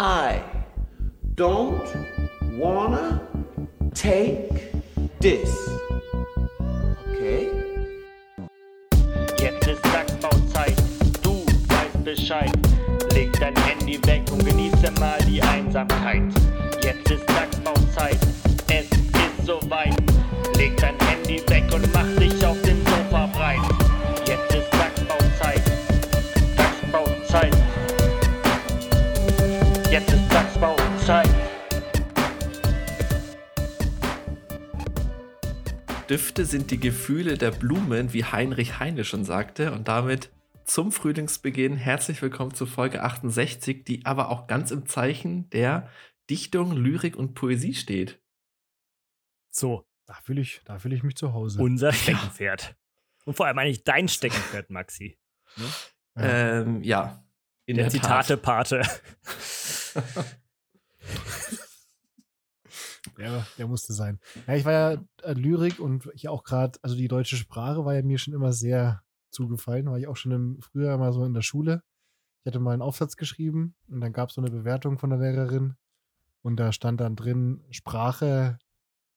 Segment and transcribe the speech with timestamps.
[0.00, 0.40] I
[1.34, 1.82] don't
[2.56, 3.20] wanna
[3.94, 4.70] take
[5.18, 5.50] this.
[7.08, 7.50] Okay?
[9.40, 10.76] Jetzt ist Sackbauzeit,
[11.20, 12.52] du weißt Bescheid.
[13.12, 16.22] Leg dein Handy weg und genieße mal die Einsamkeit.
[16.80, 18.20] Jetzt ist Sackbauzeit,
[18.68, 19.96] es ist soweit.
[20.56, 20.96] Leg dein
[36.08, 39.72] Düfte sind die Gefühle der Blumen, wie Heinrich Heine schon sagte.
[39.72, 40.30] Und damit
[40.64, 45.90] zum Frühlingsbeginn herzlich willkommen zu Folge 68, die aber auch ganz im Zeichen der
[46.30, 48.22] Dichtung, Lyrik und Poesie steht.
[49.50, 51.60] So, da fühle ich, da fühle ich mich zu Hause.
[51.60, 52.74] Unser Steckenpferd.
[53.26, 55.18] Und vor allem eigentlich dein Steckenpferd, Maxi.
[55.56, 57.22] Ja, ähm, ja
[57.66, 58.82] in der, der Zitate-Pate.
[63.18, 64.20] Ja, der musste sein.
[64.46, 67.94] Ja, ich war ja äh, Lyrik und ich auch gerade, also die deutsche Sprache war
[67.94, 71.34] ja mir schon immer sehr zugefallen, war ich auch schon im, früher mal so in
[71.34, 71.82] der Schule.
[72.42, 75.18] Ich hatte mal einen Aufsatz geschrieben und dann gab es so eine Bewertung von der
[75.18, 75.74] Lehrerin
[76.42, 78.58] und da stand dann drin Sprache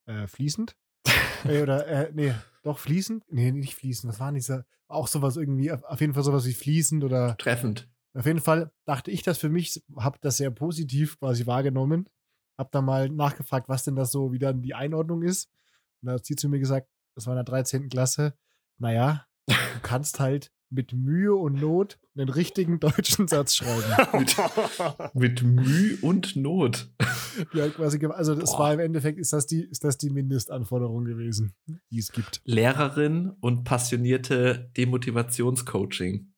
[0.07, 0.75] äh, fließend.
[1.45, 3.23] äh, oder, äh, nee, doch fließend?
[3.29, 4.11] Nee, nicht fließend.
[4.11, 4.65] Was war denn dieser?
[4.87, 7.89] Auch sowas irgendwie, auf auf jeden Fall sowas wie fließend oder Treffend.
[8.13, 12.09] auf jeden Fall dachte ich das für mich, habe das sehr positiv quasi wahrgenommen.
[12.61, 15.49] Hab da mal nachgefragt, was denn das so, wie dann die Einordnung ist.
[16.01, 17.89] Und da hat sie zu mir gesagt, das war in der 13.
[17.89, 18.35] Klasse,
[18.77, 23.83] naja, du kannst halt mit Mühe und Not einen richtigen deutschen Satz schreiben.
[24.19, 24.37] Mit,
[25.15, 26.87] mit Mühe und Not.
[26.99, 28.59] Hat quasi, also das Boah.
[28.59, 31.55] war im Endeffekt, ist das, die, ist das die Mindestanforderung gewesen,
[31.89, 32.41] die es gibt.
[32.45, 36.31] Lehrerin und passionierte Demotivationscoaching.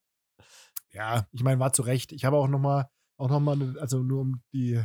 [0.94, 2.14] Ja, ich meine, war zu Recht.
[2.14, 4.82] Ich habe auch noch mal, auch noch mal, also nur um die,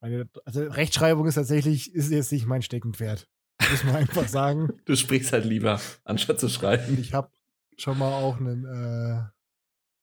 [0.00, 3.28] meine, also Rechtschreibung ist tatsächlich, ist jetzt nicht mein Steckenpferd.
[3.70, 4.72] Muss man einfach sagen.
[4.84, 6.98] Du sprichst halt lieber, anstatt zu schreiben.
[7.00, 7.30] Ich habe
[7.76, 9.22] schon mal auch einen, äh,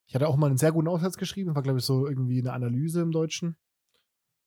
[0.08, 2.54] ich hatte auch mal einen sehr guten Aufsatz geschrieben, war glaube ich so irgendwie eine
[2.54, 3.58] Analyse im Deutschen.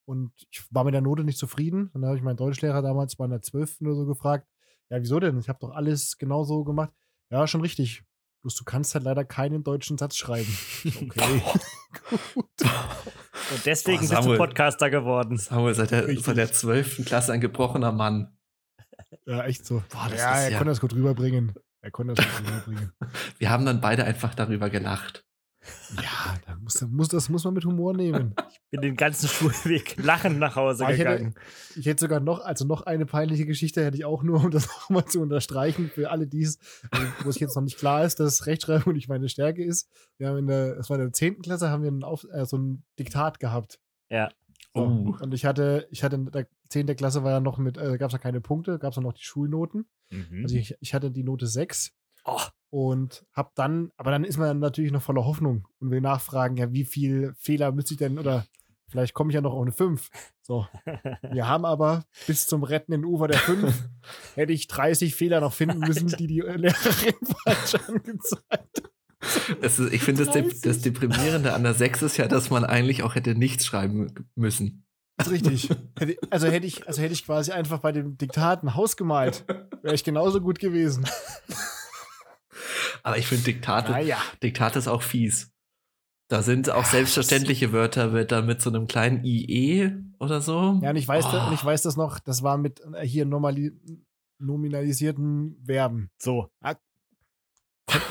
[0.04, 1.90] Und ich war mit der Note nicht zufrieden.
[1.92, 3.82] Und dann habe ich meinen Deutschlehrer damals bei einer 12.
[3.82, 4.48] oder so gefragt,
[4.88, 5.38] ja, wieso denn?
[5.38, 6.92] Ich habe doch alles genauso gemacht.
[7.30, 8.04] Ja, schon richtig.
[8.48, 10.48] Bloß du kannst halt leider keinen deutschen Satz schreiben.
[11.02, 11.42] Okay.
[12.34, 12.46] Gut.
[12.62, 14.38] Und deswegen Boah, bist du Samuel.
[14.38, 15.36] Podcaster geworden.
[15.36, 16.24] Samuel, seit der, Richtig.
[16.24, 17.04] seit der 12.
[17.04, 18.34] Klasse ein gebrochener Mann.
[19.26, 19.82] Ja, echt so.
[19.90, 21.54] Boah, das ja, ist er ja- konnte das gut rüberbringen.
[21.82, 22.92] Er konnte das gut rüberbringen.
[23.38, 25.26] Wir haben dann beide einfach darüber gelacht.
[25.96, 28.34] Ja, da muss, da muss, das muss man mit Humor nehmen.
[28.70, 31.34] Bin den ganzen Schulweg lachend nach Hause Ah, ich hätte- gegangen.
[31.76, 34.66] Ich hätte sogar noch, also noch eine peinliche Geschichte hätte ich auch nur, um das
[34.90, 36.58] nochmal zu unterstreichen, für alle, die es,
[36.90, 39.88] also, wo es jetzt noch nicht klar ist, dass Rechtschreibung nicht meine Stärke ist.
[40.18, 41.42] Wir haben in der, es war in der 10.
[41.42, 43.78] Klasse, haben wir ein Auf, äh, so ein Diktat gehabt.
[44.10, 44.28] Ja.
[44.74, 44.82] So.
[44.82, 45.16] Oh.
[45.22, 46.86] Und ich hatte, ich hatte in der 10.
[46.96, 49.24] Klasse war ja noch mit, äh, gab es ja keine Punkte, gab es noch die
[49.24, 49.86] Schulnoten.
[50.10, 50.42] Mhm.
[50.42, 51.92] Also ich, ich hatte die Note 6
[52.28, 52.40] Oh,
[52.70, 56.56] und hab dann, aber dann ist man dann natürlich noch voller Hoffnung und will nachfragen,
[56.56, 58.46] ja, wie viel Fehler müsste ich denn, oder
[58.88, 60.10] vielleicht komme ich ja noch auf eine 5.
[60.42, 60.66] So.
[61.30, 63.88] Wir haben aber bis zum rettenden Ufer der 5
[64.34, 69.92] hätte ich 30 Fehler noch finden müssen, die die Lehrerin falsch angezeigt hat.
[69.92, 70.60] Ich finde, das, De 30.
[70.60, 74.84] das Deprimierende an der 6 ist ja, dass man eigentlich auch hätte nichts schreiben müssen.
[75.16, 75.70] Das ist richtig.
[76.30, 79.44] Also, hätte ich, also hätte ich quasi einfach bei dem Diktat ein Haus gemalt,
[79.82, 81.06] wäre ich genauso gut gewesen.
[83.02, 84.18] Aber ich finde, Diktate, Naja.
[84.42, 85.50] Diktate ist auch fies.
[86.30, 90.78] Da sind auch selbstverständliche Wörter, wird da mit so einem kleinen IE oder so.
[90.82, 91.32] Ja, und ich weiß, Oh.
[91.32, 93.72] da, und ich weiß das noch, das war mit äh, hier normali
[94.40, 96.10] nominalisierten Verben.
[96.18, 96.48] so.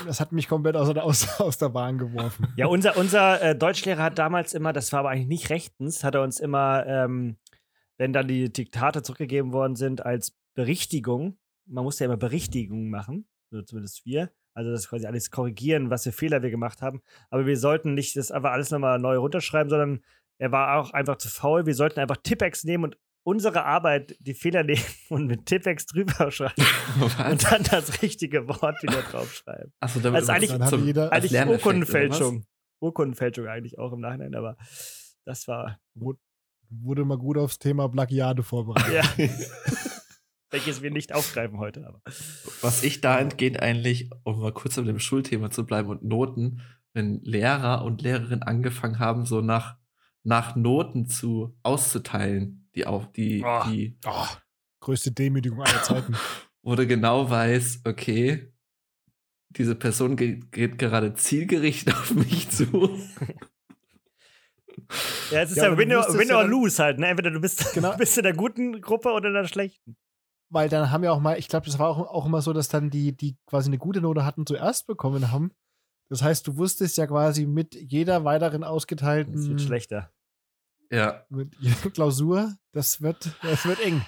[0.06, 2.48] Das hat mich komplett aus, aus, aus der Bahn geworfen.
[2.56, 6.16] Ja, unser, unser äh, Deutschlehrer hat damals immer, das war aber eigentlich nicht rechtens, hat
[6.16, 7.36] er uns immer, ähm,
[7.96, 13.28] wenn dann die Diktate zurückgegeben worden sind, als Berichtigung, man musste ja immer Berichtigungen machen,
[13.52, 17.00] so zumindest wir, also das quasi alles korrigieren, was für Fehler wir gemacht haben,
[17.30, 20.00] aber wir sollten nicht das einfach alles nochmal neu runterschreiben, sondern
[20.38, 24.34] er war auch einfach zu faul, wir sollten einfach Tippex nehmen und unsere Arbeit, die
[24.34, 26.62] Fehler nehmen und mit Tippex drüber schreiben
[27.30, 29.72] und dann das richtige Wort wieder draufschreiben.
[29.80, 32.44] Achso, damit Also eigentlich- Dann hatte jeder, Eigentlich Urkundenfälschung.
[32.80, 34.56] Urkundenfälschung eigentlich auch im Nachhinein, aber
[35.24, 38.92] das war, wurde mal gut aufs Thema Plagiate vorbereitet.
[39.18, 39.28] ja.
[40.50, 42.00] Welches wir nicht aufgreifen heute, aber.
[42.62, 46.62] Was ich dahingehend eigentlich, um mal kurz bei dem Schulthema zu bleiben und Noten,
[46.94, 49.76] wenn Lehrer und Lehrerinnen angefangen haben, so nach,
[50.24, 53.62] nach Noten zu auszuteilen, die auch, die, Oh.
[53.68, 54.24] die, Oh,
[54.80, 56.16] größte Demütigung aller Zeiten.
[56.62, 58.50] wo du genau weiß, okay,
[59.50, 62.98] diese Person geht, geht gerade zielgerichtet auf mich zu.
[65.30, 66.98] Ja, es ist Ja, ja, win, or, win ja or lose halt.
[66.98, 67.08] Ne?
[67.08, 67.94] Entweder du bist, Genau.
[67.98, 69.96] bist in der guten Gruppe oder in der schlechten.
[70.50, 72.68] Weil dann haben ja auch mal, ich glaube, das war auch, auch immer so, dass
[72.68, 75.52] dann die, die quasi eine gute Note hatten, zuerst bekommen haben.
[76.08, 80.10] Das heißt, du wusstest ja quasi mit jeder weiteren Das ausgeteilten wird schlechter.
[80.90, 84.02] Ja, mit jeder Klausur, das wird, das wird eng.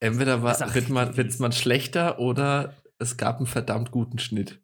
[0.00, 1.16] entweder war, wird, man, mies.
[1.16, 4.60] wird man schlechter oder es gab einen verdammt guten Schnitt.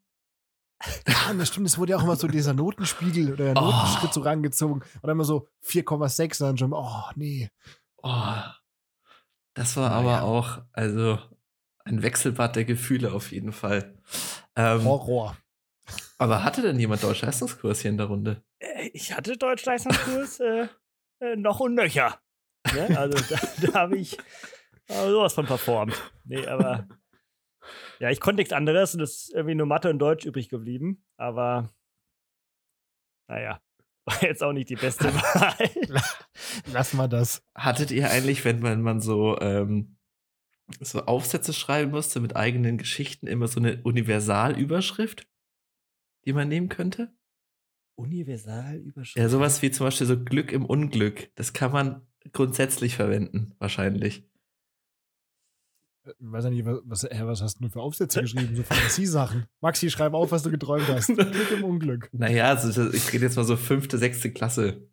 [1.09, 3.65] Ja, das stimmt, es wurde ja auch immer so dieser Notenspiegel oder der Oh.
[3.65, 4.83] Notenschritt so rangezogen.
[4.83, 7.49] Und dann immer so 4,6 und dann schon, oh, nee.
[8.03, 8.43] Oh,
[9.55, 10.19] das war Naja.
[10.19, 11.19] aber auch, also
[11.85, 13.95] ein Wechselbad der Gefühle auf jeden Fall.
[14.57, 15.37] Ähm, Horror.
[16.19, 18.43] aber hatte denn jemand Deutsch-Leistungskurs hier in der Runde?
[18.59, 20.69] Äh, Ich hatte Deutschleistungskurs äh,
[21.21, 22.19] äh, noch und nöcher.
[22.75, 22.97] Ne?
[22.99, 24.19] Also da, da habe ich
[24.89, 25.95] äh, sowas von performt.
[26.25, 26.87] Nee, aber
[27.99, 31.05] ja, ich konnte nichts anderes und es ist irgendwie nur Mathe und Deutsch übrig geblieben.
[31.17, 31.71] Aber
[33.29, 33.61] naja,
[34.05, 35.71] war jetzt auch nicht die beste Wahl.
[36.73, 37.43] Lass mal das.
[37.55, 39.97] Hattet ihr eigentlich, wenn man, man so, ähm,
[40.81, 45.27] so Aufsätze schreiben musste mit eigenen Geschichten, immer so eine Universalüberschrift,
[46.25, 47.15] die man nehmen könnte?
[47.97, 49.17] Universalüberschrift.
[49.17, 51.31] Ja, sowas wie zum Beispiel so Glück im Unglück.
[51.37, 54.29] Das kann man grundsätzlich verwenden, wahrscheinlich.
[56.07, 58.55] Ich weiß ja nicht, was, was, hä, was hast du für Aufsätze geschrieben?
[58.57, 59.47] So Fantasiesachen.
[59.61, 61.07] Maxi, schreib auf, was du geträumt hast.
[61.15, 62.09] Glück im Unglück.
[62.13, 64.89] Naja, also ich rede jetzt mal so fünfte, sechste Klasse.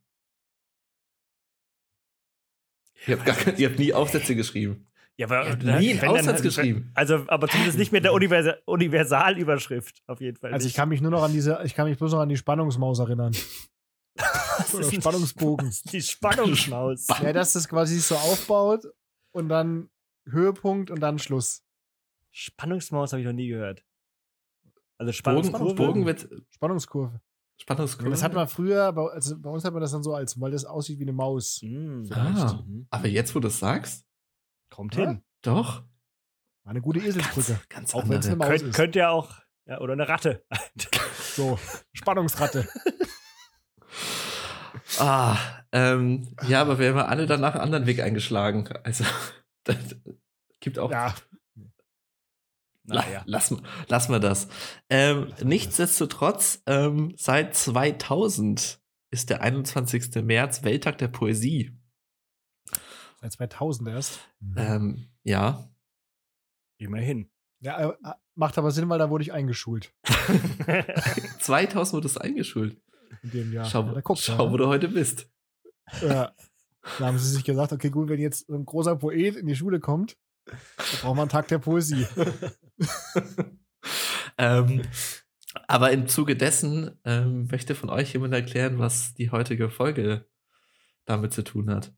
[3.07, 4.87] Ihr habt, gar kein, ihr habt nie Aufsätze geschrieben.
[5.17, 6.91] Ja, aber Ich nie einen dann- Aufsatz geschrieben.
[6.93, 10.53] Also, aber zumindest nicht mit der Universa Universalüberschrift, auf jeden Fall.
[10.53, 12.37] Also ich kann mich nur noch an diese, ich kann mich bloß noch an die
[12.37, 13.35] Spannungsmaus erinnern.
[14.73, 15.71] Oder Spannungsbogen.
[15.91, 17.07] Die Spannungsmaus.
[17.21, 18.85] Ja, dass das quasi sich so aufbaut
[19.33, 19.89] und dann
[20.31, 21.63] Höhepunkt und dann Schluss.
[22.31, 23.83] Spannungsmaus habe ich noch nie gehört.
[24.97, 25.75] Also Bogen, Spannungskurve.
[25.75, 27.21] Bogen wird Spannungskurve.
[27.57, 28.09] Spannungskurve.
[28.11, 30.51] Das hat man früher, bei, also bei uns hat man das dann so als, weil
[30.51, 31.59] das aussieht wie eine Maus.
[31.61, 32.87] Hm, Ah, Mhm.
[32.89, 34.05] aber jetzt, wo du es sagst,
[34.69, 35.09] Kommt Ja.
[35.09, 35.23] hin.
[35.41, 35.83] doch.
[36.63, 37.59] War eine gute Eselsbrücke.
[37.69, 38.35] Ganz Auch wenn es eine.
[38.37, 38.75] Maus Könnt, ist.
[38.75, 39.33] könnte ja auch.
[39.65, 40.45] Ja, oder eine Ratte.
[41.35, 41.57] So,
[41.93, 42.67] Spannungsratte.
[44.99, 45.37] Ah,
[45.71, 48.67] ähm, ja, aber wir haben alle danach einen anderen Weg eingeschlagen.
[48.83, 49.03] Also,
[49.63, 49.77] das
[50.61, 50.89] gibt auch.
[50.91, 51.13] Ja,
[52.85, 53.23] La Naja.
[53.25, 53.53] lass,
[53.87, 54.47] lass mal das.
[54.89, 58.81] Ähm, nichtsdestotrotz, ähm, seit 2000
[59.11, 60.23] ist der 21.
[60.23, 61.77] März Welttag der Poesie.
[63.19, 64.19] seit 2000 erst.
[64.55, 65.69] Ähm, ja.
[66.77, 67.29] Immerhin.
[67.59, 69.93] Ja, äh, macht aber Sinn, weil da wurde ich eingeschult
[71.39, 72.81] 2000 wurde es eingeschult.
[73.21, 73.65] in dem Jahr.
[73.65, 75.29] Schau, ja, schau wo du heute bist.
[76.01, 76.33] ja.
[76.97, 79.79] Da haben sie sich gesagt, okay, gut, wenn jetzt ein großer Poet in die Schule
[79.79, 80.57] kommt, dann
[81.01, 82.07] braucht man einen Tag der Poesie.
[84.37, 84.81] ähm,
[85.67, 90.27] aber im Zuge dessen ähm, möchte von euch jemand erklären, was die heutige Folge
[91.05, 91.93] damit zu tun hat.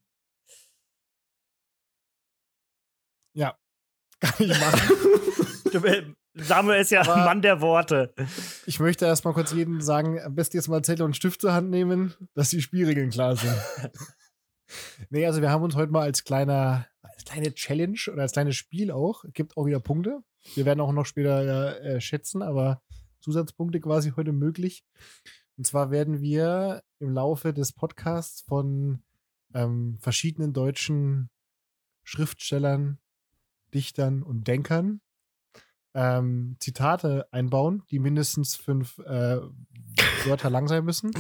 [3.36, 3.58] Ja,
[4.20, 5.84] kann ich machen.
[5.84, 6.04] Äh,
[6.36, 8.14] Samuel ist ja Aber- ein Mann der Worte.
[8.66, 11.54] Ich möchte erst mal kurz jedem sagen, am besten jetzt mal Zettel und Stift zur
[11.54, 13.56] Hand nehmen, dass die Spielregeln klar sind.
[15.10, 18.56] nee, also wir haben uns heute mal als kleiner, als kleine Challenge oder als kleines
[18.56, 20.20] Spiel auch, gibt auch wieder Punkte.
[20.56, 22.82] Wir werden auch noch später äh, schätzen, aber
[23.22, 24.84] Zusatzpunkte quasi heute möglich.
[25.58, 29.04] Und zwar werden wir im Laufe des Podcasts von
[29.54, 31.30] ähm, verschiedenen deutschen
[32.04, 32.98] Schriftstellern,
[33.74, 35.02] Dichtern und Denkern
[35.94, 39.40] ähm, Zitate einbauen, die mindestens fünf äh,
[40.26, 41.12] Wörter lang sein müssen.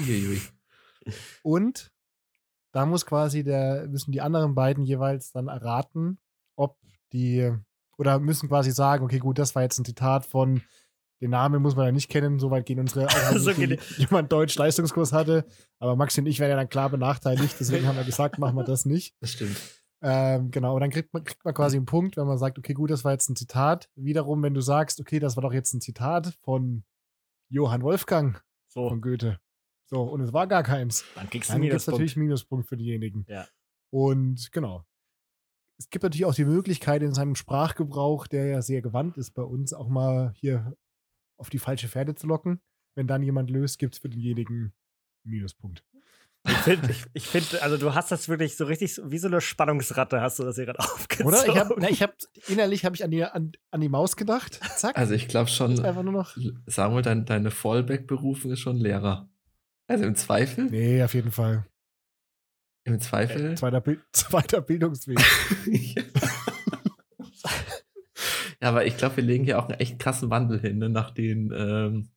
[1.43, 1.91] Und
[2.73, 6.19] da muss quasi der, müssen die anderen beiden jeweils dann erraten,
[6.57, 6.77] ob
[7.13, 7.51] die,
[7.97, 10.61] oder müssen quasi sagen, okay, gut, das war jetzt ein Zitat von,
[11.21, 13.81] den Namen muss man ja nicht kennen, soweit gehen unsere, auch wenn So nicht geht-
[13.97, 15.45] jemand Deutsch-Leistungskurs hatte,
[15.79, 18.65] aber Maxi und ich werden ja dann klar benachteiligt, deswegen haben wir gesagt, machen wir
[18.65, 19.15] das nicht.
[19.21, 19.55] Das stimmt.
[20.05, 22.73] Ähm, genau, und dann kriegt man, kriegt man quasi einen Punkt, wenn man sagt, okay,
[22.73, 23.87] gut, das war jetzt ein Zitat.
[23.95, 26.83] Wiederum, wenn du sagst, okay, das war doch jetzt ein Zitat von
[27.49, 29.39] Johann Wolfgang So, von Goethe.
[29.93, 31.05] So, und es war gar keins.
[31.13, 31.99] dann kriegst du Dann einen gibt es Minuspunkt.
[31.99, 33.25] natürlich Minuspunkt für diejenigen.
[33.27, 33.45] Ja.
[33.91, 34.83] Und genau.
[35.77, 39.43] Es gibt natürlich auch die Möglichkeit in seinem Sprachgebrauch, der ja sehr gewandt ist bei
[39.43, 40.75] uns, auch mal hier
[41.37, 42.59] auf die falsche Pferde zu locken.
[42.95, 44.73] Wenn dann jemand löst, gibt es für denjenigen
[45.23, 45.83] Minuspunkt.
[46.47, 49.41] Ich finde, ich, ich find, also du hast das wirklich so richtig, wie so eine
[49.41, 51.27] Spannungsratte hast du das hier gerade aufgezogen.
[51.33, 51.47] Oder?
[51.47, 52.15] Ich habe ich hab,
[52.47, 54.59] innerlich habe ich an die, an, an die Maus gedacht.
[54.75, 54.97] Zack.
[54.97, 56.35] Also ich glaube schon, einfach nur noch.
[56.65, 59.29] Samuel, dein, deine Fallback-Berufung ist schon Lehrer.
[59.93, 61.67] Also im Zweifel, Nee, auf jeden Fall.
[62.83, 63.55] im Zweifel.
[63.55, 65.19] Zweiter, Bild, zweiter Bildungsweg.
[68.59, 70.89] ja, aber ich glaube, wir legen hier auch einen echt krassen Wandel hin, ne?
[70.89, 72.09] nach den ähm,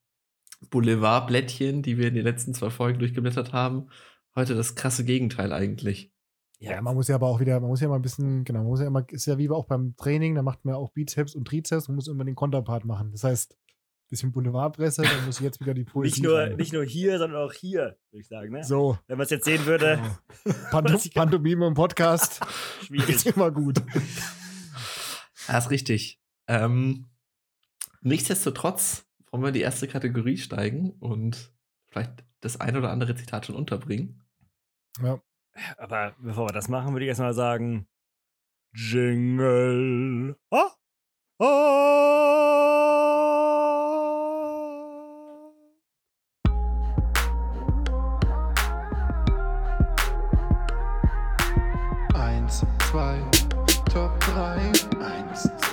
[0.70, 3.90] Boulevardblättchen, die wir in den letzten zwei Folgen durchgeblättert haben.
[4.34, 6.10] heute das krasse Gegenteil eigentlich.
[6.58, 8.68] Ja, man muss ja aber auch wieder, man muss ja mal ein bisschen, genau, man
[8.68, 11.34] muss ja immer, ist ja wie auch beim Training, da macht man ja auch Bizeps
[11.34, 13.12] und Trizeps, man muss immer den Konterpart machen.
[13.12, 13.54] Das heißt,
[14.08, 16.20] bisschen Boulevardpresse, dann muss jetzt wieder die Poesie.
[16.20, 16.56] Nicht nur, rein.
[16.56, 18.52] nicht nur hier, sondern auch hier, würde ich sagen.
[18.52, 18.64] Ne?
[18.64, 18.98] so.
[19.06, 20.00] Wenn man es jetzt sehen würde,
[20.44, 20.56] Genau.
[20.70, 22.40] Panto ich- Pantomime im Podcast
[22.80, 23.26] ist schwierig.
[23.26, 23.82] immer gut.
[25.48, 26.20] Ja, ist richtig.
[26.48, 27.06] Ähm,
[28.00, 31.52] nichtsdestotrotz wollen wir in die erste Kategorie steigen und
[31.88, 34.22] vielleicht das ein oder andere Zitat schon unterbringen.
[35.02, 35.20] Ja.
[35.78, 37.88] Aber bevor wir das machen, würde ich erstmal sagen:
[38.74, 40.36] Jingle.
[40.50, 40.70] Ah,
[41.38, 42.65] ah.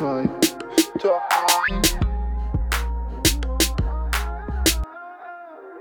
[0.04, 0.30] 3.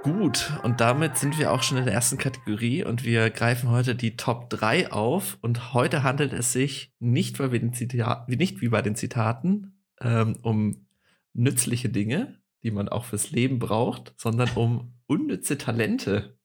[0.05, 3.97] Gut, und damit sind wir auch schon in der ersten Kategorie und wir greifen heute
[3.97, 5.39] die Top 3 auf.
[5.41, 9.83] Und heute handelt es sich nicht, weil den Zita wie nicht wie bei den Zitaten
[10.01, 10.87] ähm, um
[11.33, 16.39] nützliche Dinge, die man auch fürs Leben braucht, sondern um unnütze Talente,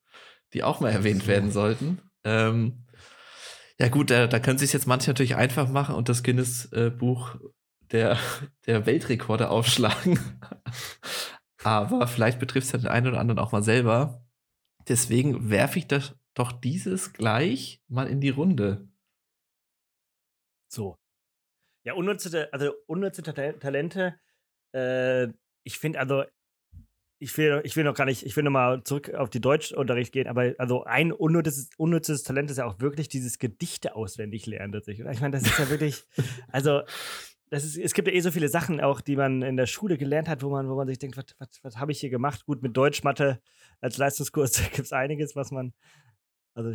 [0.55, 1.99] die auch mal erwähnt werden sollten.
[2.23, 2.85] Ähm,
[3.79, 7.37] ja gut, da, da können sich jetzt manche natürlich einfach machen und das Guinness-Buch
[7.91, 8.17] der,
[8.65, 10.19] der Weltrekorde aufschlagen.
[11.63, 14.23] Aber vielleicht betrifft es ja den einen oder anderen auch mal selber.
[14.87, 18.87] Deswegen werfe ich das doch dieses gleich mal in die Runde.
[20.71, 20.97] So.
[21.83, 24.19] Ja, unnütze, also unnütze Ta- Talente.
[24.73, 25.27] Äh,
[25.63, 26.23] ich finde also,
[27.19, 30.11] ich will, ich will noch gar nicht, ich will noch mal zurück auf die Deutschunterricht
[30.11, 34.73] gehen, aber also ein unnützes, unnützes Talent ist ja auch wirklich dieses Gedichte auswendig lernen
[34.73, 35.07] tatsächlich.
[35.09, 36.03] Ich meine, das ist ja wirklich,
[36.51, 36.83] also
[37.49, 39.97] das ist, es gibt ja eh so viele Sachen auch, die man in der Schule
[39.97, 42.45] gelernt hat, wo man, wo man sich denkt, was, was, was habe ich hier gemacht?
[42.45, 43.39] Gut, mit Deutsch, Mathe
[43.79, 45.73] als Leistungskurs gibt es einiges, was man,
[46.53, 46.73] also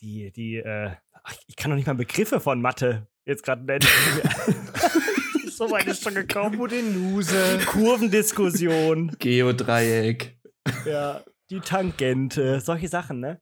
[0.00, 0.92] die, die, äh,
[1.22, 3.86] ach, ich kann noch nicht mal Begriffe von Mathe jetzt gerade nennen.
[5.50, 6.54] so weit ist schon gekommen.
[6.54, 7.58] Hypotenuse.
[7.66, 10.38] Kurvendiskussion, Geodreieck.
[10.86, 13.40] ja, die Tangente, solche Sachen, ne?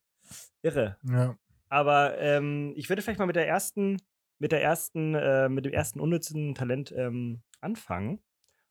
[0.63, 0.97] Irre.
[1.05, 1.37] Ja.
[1.69, 3.99] Aber ähm, ich würde vielleicht mal mit der ersten,
[4.39, 8.21] mit der ersten, äh, mit dem ersten unnützen Talent ähm, anfangen.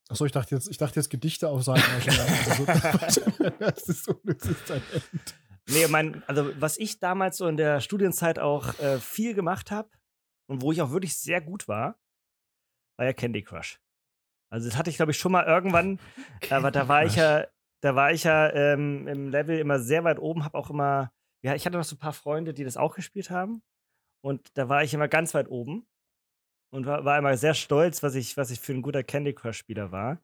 [0.10, 1.84] Achso, ich dachte jetzt, ich dachte jetzt Gedichte auf Seiten.
[1.84, 2.66] Also,
[3.60, 5.36] das ist unnützes Talent.
[5.70, 9.90] Nee, mein, also was ich damals so in der Studienzeit auch äh, viel gemacht habe
[10.48, 12.00] und wo ich auch wirklich sehr gut war,
[12.98, 13.80] war ja Candy Crush.
[14.50, 16.00] Also das hatte ich, glaube ich, schon mal irgendwann,
[16.50, 17.48] aber da war ich ja,
[17.82, 21.12] da war ich ja ähm, im Level immer sehr weit oben, habe auch immer,
[21.44, 23.62] ja, ich hatte noch so ein paar Freunde, die das auch gespielt haben.
[24.22, 25.86] Und da war ich immer ganz weit oben
[26.70, 29.92] und war, war immer sehr stolz, was ich, was ich für ein guter Candy Crush-Spieler
[29.92, 30.22] war.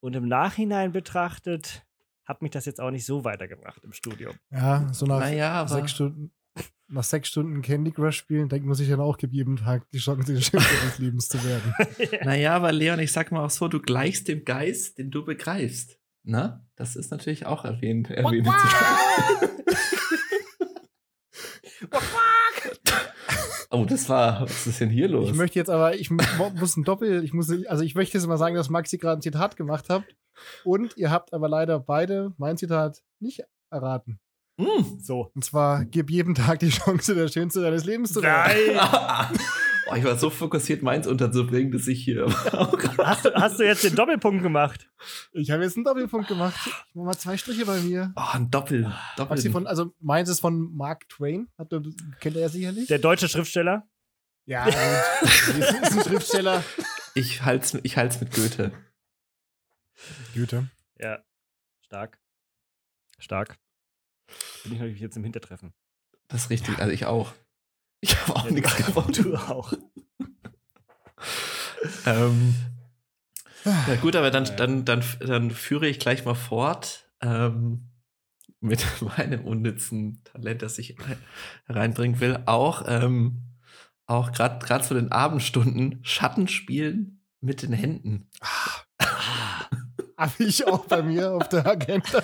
[0.00, 1.86] Und im Nachhinein betrachtet,
[2.24, 4.34] hat mich das jetzt auch nicht so weitergebracht im Studium.
[4.50, 6.32] Ja, so nach Naja, sechs Stunden,
[6.88, 9.98] nach sechs Stunden Candy Crush spielen, denkt man sich dann auch, gibt jedem Tag die
[9.98, 11.74] Chance, der Schönste des Lebens zu werden.
[12.24, 15.98] naja, aber Leon, ich sag mal auch so, du gleichst dem Geist, den du begreifst.
[16.22, 18.10] Na, das ist natürlich auch erwähnt.
[18.10, 18.46] erwähnt
[23.74, 25.28] oh, das war, was ist denn hier los?
[25.30, 26.22] Ich möchte jetzt aber, ich mu-
[26.54, 29.22] muss ein Doppel, ich muss, also ich möchte jetzt mal sagen, dass Maxi gerade ein
[29.22, 30.04] Zitat gemacht hat.
[30.64, 34.18] Und ihr habt aber leider beide mein Zitat nicht erraten.
[34.60, 34.98] Hm.
[35.00, 35.30] So.
[35.34, 38.76] Und zwar, gib jedem Tag die Chance, der Schönste deines Lebens zu werden.
[38.76, 39.38] Nein!
[39.86, 43.64] oh, ich war so fokussiert, meins unterzubringen, dass ich hier auch Hast du, hast du
[43.64, 44.90] jetzt den Doppelpunkt gemacht?
[45.32, 46.54] Ich habe jetzt einen Doppelpunkt gemacht.
[46.64, 48.12] Ich mach mal zwei Striche bei mir.
[48.16, 48.92] Oh, ein Doppel.
[49.16, 49.36] Doppel.
[49.36, 51.48] Maxi von, also meins ist von Mark Twain.
[51.58, 51.70] Hat,
[52.20, 52.86] kennt er ja sicherlich.
[52.88, 53.86] Der deutsche Schriftsteller?
[54.46, 54.66] ja,
[55.22, 56.64] ist, ist ein Schriftsteller.
[57.14, 58.72] ich halt's, ich halt's mit Goethe.
[60.34, 60.68] Goethe.
[60.98, 61.22] Ja.
[61.84, 62.18] Stark.
[63.18, 63.58] Stark.
[64.62, 65.72] Bin ich natürlich jetzt im Hintertreffen.
[66.28, 67.32] Das ist richtig, also ich auch.
[68.04, 69.12] Ich habe auch Ja, nichts gewonnen.
[69.12, 69.72] Du auch.
[72.06, 72.54] Ähm,
[73.64, 77.90] ja gut, aber dann, dann, dann, dann führe ich gleich mal fort ähm,
[78.60, 78.86] mit
[79.18, 80.96] meinem unnützen Talent, das ich
[81.66, 82.42] hereinbringen will.
[82.46, 83.42] Auch, ähm,
[84.06, 88.30] auch gerade zu den Abendstunden Schattenspielen mit den Händen.
[90.16, 92.22] Habe ich auch bei mir auf der Agenda.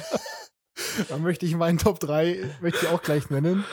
[1.09, 3.65] Da möchte ich meinen Top 3 möchte ich auch gleich nennen.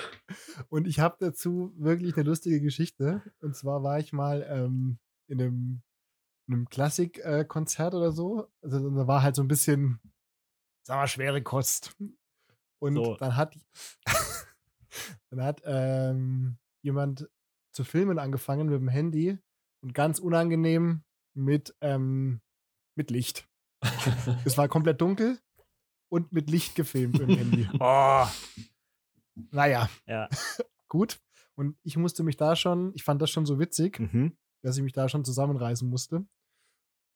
[0.69, 3.21] Und ich habe dazu wirklich eine lustige Geschichte.
[3.41, 5.81] Und zwar war ich mal ähm, in einem,
[6.47, 8.47] in einem Klassik-Konzert oder so.
[8.62, 10.00] Also da war halt so ein bisschen,
[10.86, 11.95] sagen wir, schwere Kost.
[12.79, 13.15] Und So.
[13.17, 13.57] dann hat,
[15.29, 17.29] dann hat ähm, jemand
[17.74, 19.38] zu filmen angefangen mit dem Handy
[19.83, 21.03] und ganz unangenehm
[21.36, 22.41] mit, ähm,
[22.95, 23.47] mit Licht.
[24.45, 25.39] Es war komplett dunkel
[26.09, 27.67] und mit Licht gefilmt im Handy.
[27.79, 28.27] Oh.
[29.51, 30.29] Naja, Ja.
[30.87, 31.19] gut.
[31.55, 34.37] Und ich musste mich da schon, ich fand das schon so witzig, Mhm.
[34.63, 36.25] dass ich mich da schon zusammenreißen musste.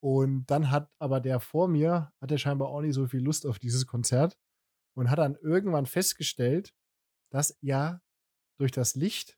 [0.03, 3.59] Und dann hat aber der vor mir, hatte scheinbar auch nicht so viel Lust auf
[3.59, 4.35] dieses Konzert
[4.95, 6.73] und hat dann irgendwann festgestellt,
[7.31, 8.01] dass ja
[8.59, 9.37] durch das Licht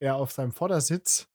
[0.00, 1.28] er auf seinem Vordersitz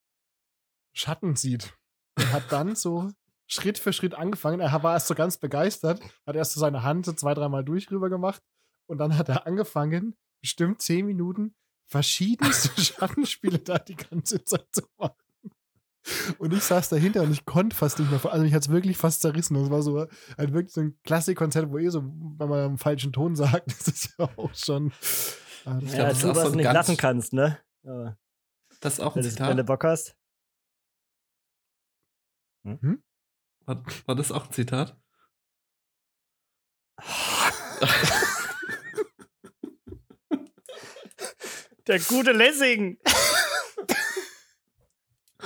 [0.96, 1.78] Schatten sieht.
[2.18, 3.12] Und hat dann so
[3.48, 4.60] Schritt für Schritt angefangen.
[4.60, 7.92] Er war erst so ganz begeistert, hat erst so seine Hand so zwei, dreimal durch
[7.92, 8.42] rüber gemacht
[8.90, 11.56] und dann hat er angefangen, bestimmt zehn Minuten
[11.88, 15.16] verschiedenste Schattenspiele da die ganze Zeit zu machen.
[16.38, 18.20] Und ich saß dahinter und ich konnte fast nicht mehr.
[18.20, 19.56] vor- Also mich hat es wirklich fast zerrissen.
[19.56, 23.12] Das war so halt wirklich so ein Klassikkonzert, wo eh so, wenn man einen falschen
[23.12, 24.90] Ton sagt, das ist ja auch schon.
[24.90, 27.60] Das glaub, Ja, das ist du auch was nicht ganz- lassen kannst, ne?
[27.84, 28.18] Ja.
[28.82, 29.66] Das ist auch ein Wenn, du- wenn du Zitat.
[29.66, 30.16] Bock hast.
[33.66, 34.98] War, war das auch ein Zitat?
[41.88, 42.98] Der gute Lessing.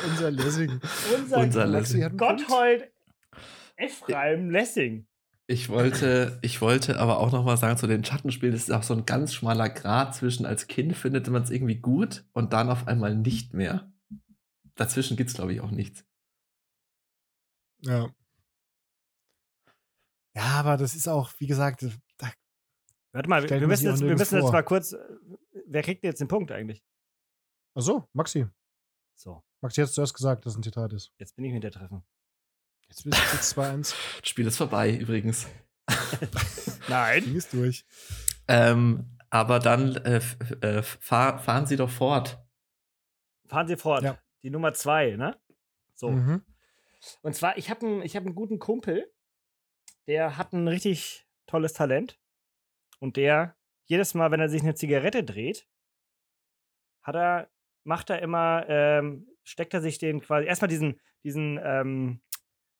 [0.05, 0.79] unser Lessing.
[1.13, 2.17] Unser, Unser Lessing.
[2.17, 2.89] Gotthold
[3.75, 5.05] Ephraim Lessing.
[5.47, 8.83] Ich wollte, ich wollte aber auch noch mal sagen zu den Schattenspielen, das ist auch
[8.83, 12.69] so ein ganz schmaler Grad zwischen als Kind findet man es irgendwie gut und dann
[12.69, 13.91] auf einmal nicht mehr.
[14.75, 16.05] Dazwischen gibt es, glaube ich, auch nichts.
[17.81, 18.09] Ja.
[20.35, 21.85] Ja, aber das ist auch, wie gesagt,
[22.17, 22.31] da,
[23.11, 24.93] Warte mal, wir müssen, jetzt, wir müssen jetzt mal kurz.
[24.93, 24.99] äh,
[25.65, 26.83] Wer kriegt jetzt den Punkt eigentlich?
[27.75, 28.47] ach so, Maxi.
[29.15, 31.11] So, Maxi hat zuerst gesagt, dass es ein Zitat ist.
[31.17, 32.03] jetzt bin ich mit der Treffen.
[32.87, 33.93] Jetzt bist du 2-1.
[34.21, 35.47] Das Spiel ist vorbei übrigens.
[36.87, 37.23] Nein.
[37.23, 37.85] Ding ist durch.
[38.47, 40.21] Ähm, aber dann äh,
[40.61, 42.39] äh, fahr, fahren Sie doch fort.
[43.47, 44.03] Fahren Sie fort.
[44.03, 44.17] Ja.
[44.41, 45.39] Die Nummer zwei, ne?
[45.93, 46.09] So.
[46.11, 46.43] Mhm.
[47.21, 49.11] Und zwar, ich habe einen, hab guten Kumpel,
[50.07, 52.19] der hat ein richtig tolles Talent.
[52.99, 55.67] Und der, jedes Mal, wenn er sich eine Zigarette dreht,
[57.01, 57.49] hat er,
[57.83, 62.21] macht er immer, ähm, steckt er sich den quasi, erstmal diesen, diesen ähm,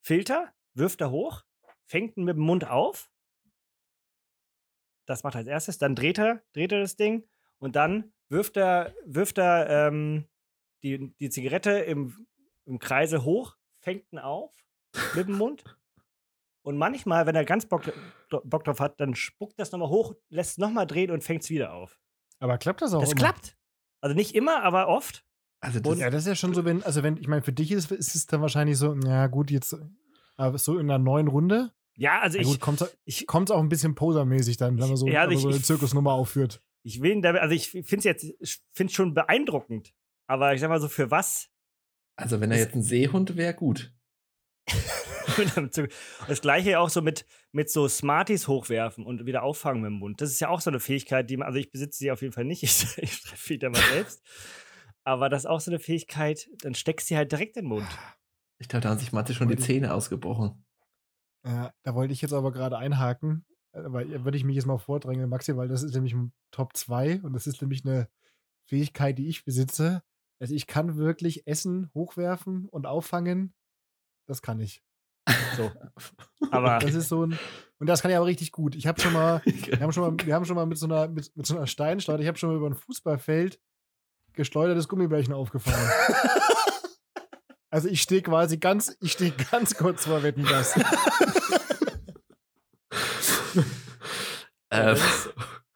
[0.01, 1.43] Filter, wirft er hoch,
[1.86, 3.12] fängt ihn mit dem Mund auf.
[5.05, 5.77] Das macht er als erstes.
[5.77, 7.27] Dann dreht er, dreht er das Ding
[7.58, 10.27] und dann wirft er, wirft er ähm,
[10.84, 12.27] die, die Zigarette im,
[12.65, 13.58] im Kreise hoch,
[13.89, 14.52] fängt ihn auf
[15.15, 15.63] mit dem Mund.
[16.62, 17.91] Und manchmal, wenn er ganz Bock,
[18.43, 21.49] Bock drauf hat, dann spuckt das nochmal hoch, lässt es nochmal drehen und fängt es
[21.49, 21.99] wieder auf.
[22.39, 23.19] Aber klappt das auch Das immer?
[23.21, 23.58] klappt.
[24.02, 25.25] Also nicht immer, aber oft.
[25.62, 27.71] Also das, Ja, das ist ja schon so, wenn, also wenn, ich meine, für dich
[27.71, 29.75] ist, ist es dann wahrscheinlich so, ja gut, jetzt,
[30.38, 33.60] aber so in einer neuen Runde, Ja, also na ich, gut, kommt ich, es auch
[33.60, 36.13] ein bisschen posermäßig dann, wenn man so, Ja, also man ich- so eine ich- Zirkusnummer
[36.13, 36.62] aufführt.
[36.84, 39.93] ich will ihn damit, also ich finde es jetzt, ich finde schon beeindruckend.
[40.28, 41.49] Aber ich sag mal so, für was?
[42.19, 43.93] Also wenn er jetzt ein Seehund wäre, gut.
[46.27, 50.21] das gleiche auch so mit, mit so Smarties hochwerfen und wieder auffangen mit dem Mund.
[50.21, 52.34] Das ist ja auch so eine Fähigkeit, die man, also ich besitze sie auf jeden
[52.34, 54.21] Fall nicht, ich, ich treffe wieder mal selbst.
[55.03, 57.88] Aber das ist auch so eine Fähigkeit, dann steckst sie halt direkt in den Mund.
[58.60, 60.65] Ich glaube, da haben sich manche schon die Zähne ausgebrochen.
[61.45, 64.77] Ja, da wollte ich jetzt aber gerade einhaken, äh, weil würde ich mich jetzt mal
[64.77, 68.10] vordrängeln, Maxi, weil das ist nämlich ein Top 2 und das ist nämlich eine
[68.65, 70.03] Fähigkeit, die ich besitze.
[70.39, 73.54] Also ich kann wirklich Essen hochwerfen und auffangen.
[74.25, 74.82] Das kann ich.
[75.58, 75.71] So.
[76.52, 77.38] Aber Das ist so ein.
[77.80, 78.75] Und das kann ich aber richtig gut.
[78.75, 81.08] Ich habe schon mal, wir haben schon mal, wir haben schon mal mit so einer,
[81.08, 83.60] mit, mit so einer Steinschleuder, ich habe schon mal über ein Fußballfeld
[84.34, 85.78] geschleudertes Gummibärchen aufgefangen.
[87.71, 90.75] Also ich stehe quasi ganz, ich stehe ganz kurz vor Wetten das.
[94.71, 94.95] Äh,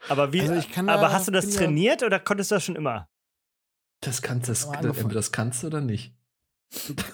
[0.10, 0.42] Aber wie?
[0.42, 3.08] Also aber da- hast du das ja- trainiert oder konntest du das schon immer?
[4.06, 6.16] Das kannst das, Aber das kannst du oder nicht.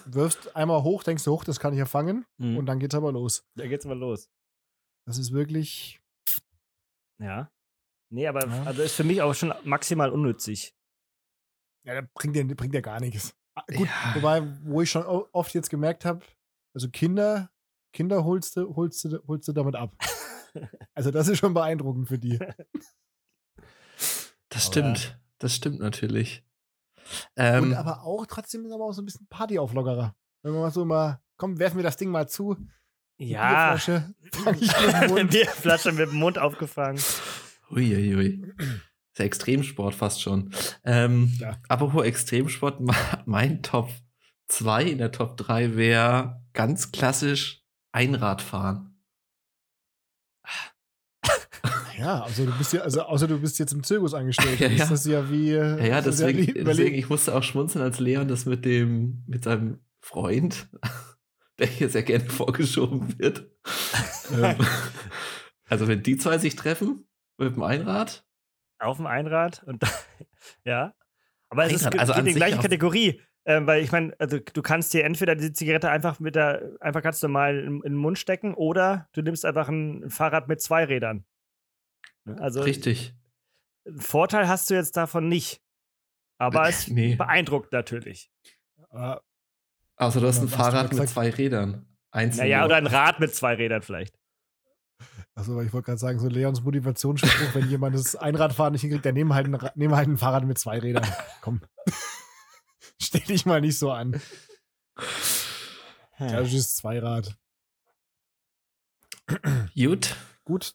[0.06, 2.56] wirfst einmal hoch, denkst du hoch, das kann ich ja fangen Mhm.
[2.58, 3.44] und dann geht's aber los.
[3.56, 4.30] Da geht's mal los.
[5.06, 6.00] Das ist wirklich.
[7.18, 7.50] Ja.
[8.10, 8.62] Nee, aber Ja.
[8.64, 10.74] also ist für mich auch schon maximal unnützig.
[11.84, 13.34] Ja, das bringt dir, bringt dir gar nichts.
[13.54, 14.14] Ah, Gut, Ja.
[14.14, 16.24] wobei, wo ich schon oft jetzt gemerkt habe,
[16.74, 17.50] also Kinder,
[17.92, 19.94] Kinder holst du, holst du, holst du damit ab.
[20.94, 22.38] Also das ist schon beeindruckend für die.
[24.48, 25.20] Das Aber- stimmt.
[25.38, 26.42] Das stimmt natürlich.
[27.36, 30.14] Ähm, Und aber auch trotzdem ist aber auch so ein bisschen Partyauflockerer.
[30.42, 32.56] Wenn man mal so mal, komm, werfen wir das Ding mal zu.
[33.18, 33.74] Ja.
[33.74, 34.14] Bierflasche,
[35.08, 35.30] Mund.
[35.30, 37.00] Bierflasche mit dem Mund aufgefangen.
[37.70, 38.42] Uiuiui.
[38.58, 40.52] Ist ja Extremsport fast schon.
[40.84, 41.56] Ähm, Ja.
[41.68, 42.80] Apropos Extremsport,
[43.26, 43.90] mein Top
[44.48, 48.89] 2 in der Top 3 wäre ganz klassisch Einradfahren.
[52.00, 54.58] Ja, also du bist ja, also außer du bist jetzt im Zirkus angestellt.
[54.60, 54.86] Ja, ist ja.
[54.86, 55.50] das ja wie.
[55.52, 58.64] Ja, ja, das ist deswegen, wie- deswegen, ich musste auch schmunzeln, als Leon das mit
[58.64, 60.68] dem, mit seinem Freund,
[61.58, 63.50] der hier sehr gerne vorgeschoben wird.
[64.32, 64.56] ähm,
[65.68, 67.06] also wenn die zwei sich treffen
[67.38, 68.24] mit dem Einrad,
[68.78, 69.82] Auf dem Einrad und
[70.64, 70.94] ja.
[71.50, 73.20] Aber es ist Einrad, ge- also in die sich gleiche auf- Kategorie.
[73.46, 77.00] Ähm, weil ich meine, also du kannst dir entweder die Zigarette einfach mit der, einfach
[77.02, 80.84] ganz normal in, in den Mund stecken oder du nimmst einfach ein Fahrrad mit zwei
[80.84, 81.24] Rädern.
[82.24, 82.40] Ne?
[82.40, 83.14] Also Richtig.
[83.98, 85.62] Vorteil hast du jetzt davon nicht.
[86.38, 87.16] Aber es Nee.
[87.16, 88.30] beeindruckt natürlich.
[88.90, 89.22] Aber
[89.96, 91.08] Also du hast Ja, ein was hast du Fahrrad mit gesagt?
[91.10, 91.86] zwei Rädern.
[92.10, 94.18] Eins Naja, oder ein Rad mit zwei Rädern vielleicht.
[95.34, 99.14] Also, ich wollte gerade sagen, so Leons Motivationsspruch, wenn jemand das Einradfahren nicht hinkriegt, dann
[99.14, 101.06] nehmen halt ein, nehmen halt ein Fahrrad mit zwei Rädern.
[101.40, 101.60] Komm.
[103.00, 104.20] Stell dich mal nicht so an.
[106.18, 107.34] Ja, das ist Zweirad.
[109.74, 110.16] Gut.
[110.44, 110.74] Gut,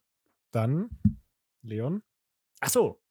[0.52, 0.90] dann,
[1.66, 2.02] Leon,
[2.62, 3.02] Ach so,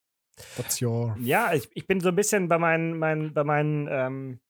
[0.56, 1.16] what's your.
[1.20, 4.40] Ja, ich, ich bin so ein bisschen bei meinen, meinen, bei meinen ähm,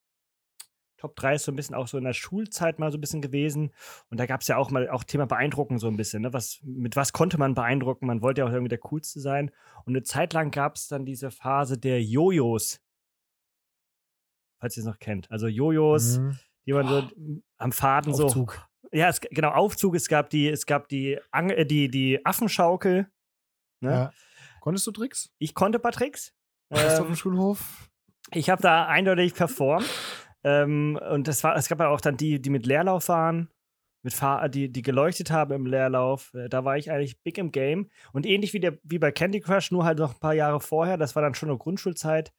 [0.97, 3.21] Top 3 ist so ein bisschen auch so in der Schulzeit mal so ein bisschen
[3.21, 3.71] gewesen.
[4.09, 6.21] Und da gab es ja auch mal auch Thema Beeindrucken so ein bisschen.
[6.23, 6.33] Ne?
[6.33, 8.07] Was, mit was konnte man beeindrucken?
[8.07, 9.51] Man wollte ja auch irgendwie der Coolste sein.
[9.83, 12.79] Und eine Zeit lang gab es dann diese Phase der Jojos.
[14.59, 15.29] Falls ihr es noch kennt.
[15.29, 16.39] Also Jojos, Mhm.
[16.65, 17.09] die man so
[17.57, 18.25] am Faden so.
[18.25, 18.65] Aufzug.
[18.91, 19.95] Ja, es, genau, Aufzug.
[19.95, 23.11] Es gab die, es gab die, Ang äh, die, die Affenschaukel.
[23.85, 23.91] Ne?
[23.91, 24.13] Ja.
[24.61, 25.29] Konntest du Tricks?
[25.37, 26.33] Ich konnte ein paar Tricks.
[26.69, 27.89] Warst du auf Ähm, dem Schulhof?
[28.31, 29.85] ich habe da eindeutig performt.
[30.43, 33.49] Ähm, und das war, es gab ja auch dann die, die mit Leerlauf waren,
[34.03, 36.33] mit Fahr die, die geleuchtet haben im Leerlauf.
[36.33, 37.89] Äh, Da war ich eigentlich big im Game.
[38.13, 40.97] Und ähnlich wie, der, wie bei Candy Crush, nur halt noch ein paar Jahre vorher,
[40.97, 42.33] das war dann schon eine Grundschulzeit.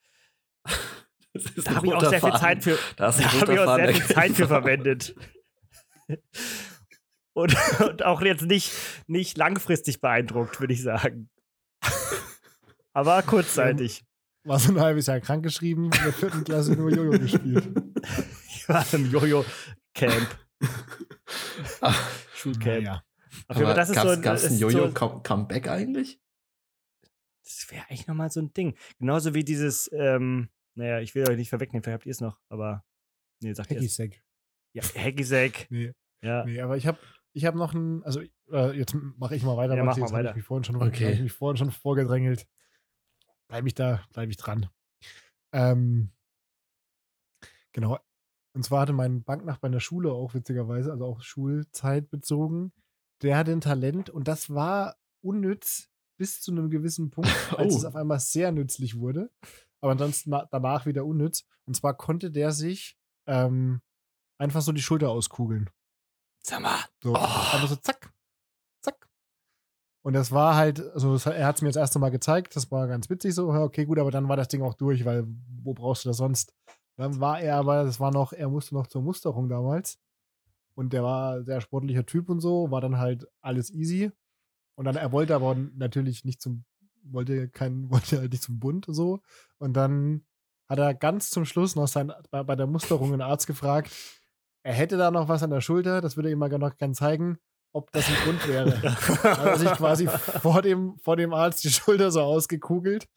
[1.64, 2.32] Da habe ich auch sehr viel.
[2.32, 4.14] Zeit für, Da habe ich auch sehr viel.
[4.14, 5.14] Zeit für verwendet.
[7.34, 8.72] Und, und auch jetzt nicht,
[9.08, 11.28] nicht langfristig beeindruckt, würde ich sagen.
[12.96, 14.04] Aber kurzzeitig.
[14.44, 17.68] War so ein halbes Jahr krankgeschrieben, in der vierten Klasse nur Jojo gespielt.
[18.48, 20.38] Ich war im Jojo-Camp.
[22.34, 22.64] Schulcamp.
[22.82, 23.02] Naja.
[23.48, 26.20] Auf jeden Fall, das ist so ein, gab's ein so- Jojo-Comeback eigentlich?
[27.44, 28.76] Das wäre eigentlich nochmal so ein Ding.
[28.98, 32.40] Genauso wie dieses, ähm, naja, ich will euch nicht vorwegnehmen, vielleicht habt ihr es noch,
[32.48, 32.84] aber.
[33.40, 33.98] Nee, sagt ihr es.
[33.98, 34.22] Hacky-Sack.
[34.72, 35.66] Ja, Hackisack.
[35.70, 36.44] Nee, Ja.
[36.44, 36.98] nee, aber ich habe
[37.34, 40.18] ich hab noch ein, also äh, jetzt mache ich mal weiter, Ja, mach jetzt mal
[40.18, 40.30] habe weiter.
[40.30, 41.04] ich mich vorhin schon, Okay.
[41.06, 42.46] hab ich mich vorhin schon vorgedrängelt.
[43.48, 44.68] Bleibe ich da, bleibe ich dran.
[45.52, 46.10] Ähm,
[47.72, 47.98] genau.
[48.54, 52.72] Und zwar hatte mein Banknachbar in der Schule auch witzigerweise, also auch Schulzeit bezogen,
[53.22, 57.76] der hatte ein Talent und das war unnütz bis zu einem gewissen Punkt, als Oh.
[57.78, 59.30] es auf einmal sehr nützlich wurde.
[59.80, 61.44] Aber ansonsten na- danach wieder unnütz.
[61.66, 63.82] Und zwar konnte der sich ähm,
[64.38, 65.68] einfach so die Schulter auskugeln.
[66.42, 66.78] Sag mal.
[67.02, 67.16] So, Oh.
[67.18, 68.12] einfach so zack.
[70.06, 72.70] Und das war halt, also das, er hat es mir das erste Mal gezeigt, das
[72.70, 75.26] war ganz witzig so, okay, gut, aber dann war das Ding auch durch, weil
[75.64, 76.54] wo brauchst du das sonst?
[76.94, 79.98] Dann war er aber, das war noch, er musste noch zur Musterung damals.
[80.76, 84.12] Und der war ein sehr sportlicher Typ und so, war dann halt alles easy.
[84.76, 86.64] Und dann, er wollte aber natürlich nicht zum,
[87.02, 89.18] wollte kein, wollte halt nicht zum Bund und so.
[89.58, 90.24] Und dann
[90.68, 93.90] hat er ganz zum Schluss noch sein, bei, bei der Musterung einen Arzt gefragt,
[94.62, 96.94] er hätte da noch was an der Schulter, das würde er ihm mal noch gern
[96.94, 97.40] zeigen,
[97.76, 98.70] ob das ein Grund wäre.
[98.80, 103.08] Dann hat er sich quasi vor dem, vor dem Arzt die Schulter so ausgekugelt.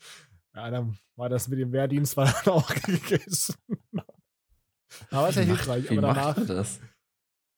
[0.55, 3.55] Ja, dann war das mit dem Wehrdienst war dann auch gegessen.
[5.11, 5.89] Aber ist ja macht- hilfreich.
[5.89, 6.79] Wie Aber macht danach, er das?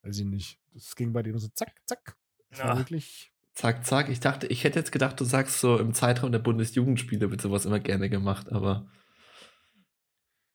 [0.03, 0.59] weiß ich nicht.
[0.73, 2.15] Das ging bei dem so zack, zack.
[2.49, 2.77] Das war Ja.
[2.77, 3.31] wirklich.
[3.53, 4.09] Zack, zack.
[4.09, 7.65] Ich dachte, ich hätte jetzt gedacht, du sagst so, im Zeitraum der Bundesjugendspiele wird sowas
[7.65, 8.87] immer gerne gemacht, aber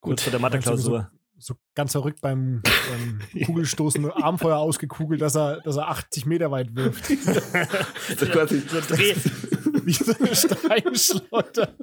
[0.01, 1.11] Kurz vor der Mathe-Klausur.
[1.39, 6.75] So ganz verrückt beim, beim Kugelstoßen, Armfeuer ausgekugelt, dass er, dass er 80 Meter weit
[6.75, 7.07] wirft.
[8.19, 9.15] so quasi so Dreh.
[9.85, 11.77] Wie so eine Steinschleuder.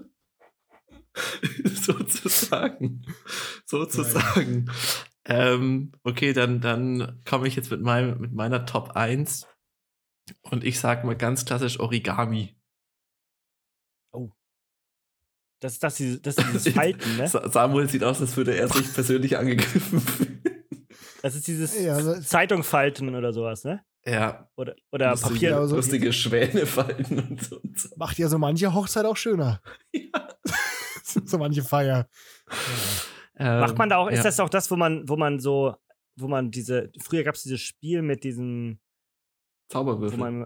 [1.64, 3.06] sozusagen.
[3.66, 4.70] Sozusagen.
[5.26, 9.48] Ähm, okay, dann, dann komme ich jetzt mit, meinem, mit meiner Top 1
[10.42, 12.56] und ich sage mal ganz klassisch Origami.
[15.64, 17.28] Das ist das, dieses- das, ist dieses Falten, ne?
[17.28, 20.44] Sa- Samuel sieht aus, als würde er sich persönlich angegriffen fühlen.
[21.22, 23.82] Das ist dieses Ja, also- Zeitung falten oder sowas, ne?
[24.06, 25.50] Ja, Oder, oder lustige, Papier.
[25.52, 27.60] Ja, so- lustige Schwäne falten und so.
[27.62, 27.88] Und so.
[27.96, 29.62] Macht ja so manche Hochzeit auch schöner.
[31.04, 32.10] so manche Feier.
[33.38, 34.18] Ähm, Macht man da auch, ja.
[34.18, 35.76] ist das auch das, wo man, wo man so,
[36.18, 38.80] wo man diese, früher gab es dieses Spiel mit diesem,
[39.70, 40.20] wo Zauberwürfel?
[40.20, 40.46] man,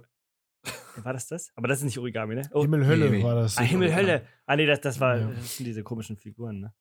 [1.04, 1.52] war das das?
[1.56, 2.50] Aber das ist nicht Origami, ne?
[2.52, 3.24] Oh, Himmel, Hölle nee, nee.
[3.24, 3.58] war das.
[3.58, 4.26] ah, Himmel, Hölle.
[4.46, 5.28] Ah, nee, das, das war, Ja.
[5.30, 6.74] das sind diese komischen Figuren, ne?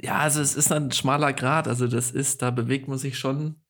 [0.00, 1.68] Ja, also es ist ein schmaler Grad.
[1.68, 3.62] Also das ist, da bewegt man sich schon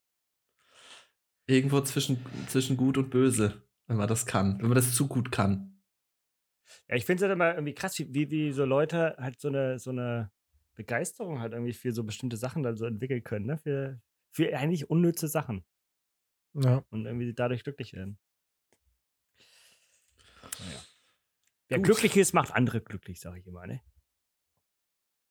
[1.46, 4.58] irgendwo zwischen, zwischen gut und böse, wenn man das kann.
[4.60, 5.80] Wenn man das zu gut kann.
[6.88, 9.48] Ja, ich finde es halt immer irgendwie krass, wie, wie, wie so Leute halt so
[9.48, 10.30] eine, so eine
[10.74, 13.58] Begeisterung halt irgendwie für so bestimmte Sachen dann so entwickeln können, ne?
[13.58, 14.00] Für,
[14.30, 15.64] für eigentlich unnütze Sachen
[16.54, 16.84] Ja.
[16.90, 18.18] und irgendwie dadurch glücklich werden.
[21.72, 21.86] Wer Gut.
[21.86, 23.80] glücklich ist, macht andere glücklich, sage ich immer, ne?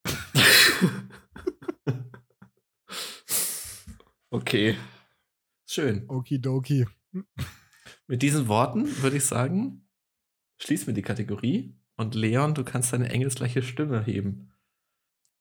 [4.31, 4.75] okay.
[5.67, 6.09] Schön.
[6.09, 6.87] Okidoki.
[8.07, 9.87] Mit diesen Worten würde ich sagen,
[10.57, 14.51] schließen wir die Kategorie und Leon, du kannst deine engelsgleiche Stimme heben.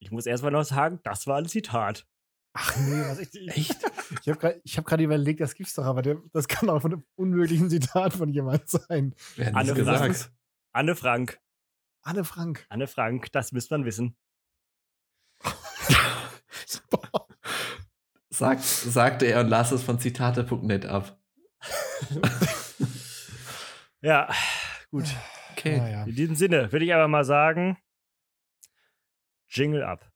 [0.01, 2.07] Ich muss erstmal noch sagen, das war ein Zitat.
[2.53, 3.35] Ach nee, was ich.
[3.49, 3.79] Echt?
[4.21, 7.05] Ich habe gerade hab überlegt, das gibt's doch, aber der, das kann auch von einem
[7.15, 9.15] unmöglichen Zitat von jemand sein.
[9.37, 10.33] Wer hat das gesagt?
[10.73, 11.41] Anne Frank.
[12.03, 12.67] Anne Frank.
[12.69, 14.17] Anne Frank, das müsste man wissen.
[18.31, 21.19] Sagt, sagte er und las es von zitate.net ab.
[24.03, 24.33] Ja,
[24.91, 25.05] gut.
[25.53, 25.77] Okay.
[25.77, 26.05] Naja.
[26.05, 27.77] In diesem Sinne würde ich aber mal sagen,
[29.47, 30.11] Jingle ab.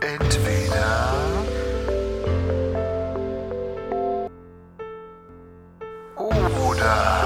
[0.00, 1.12] Entweder
[6.16, 7.17] oder.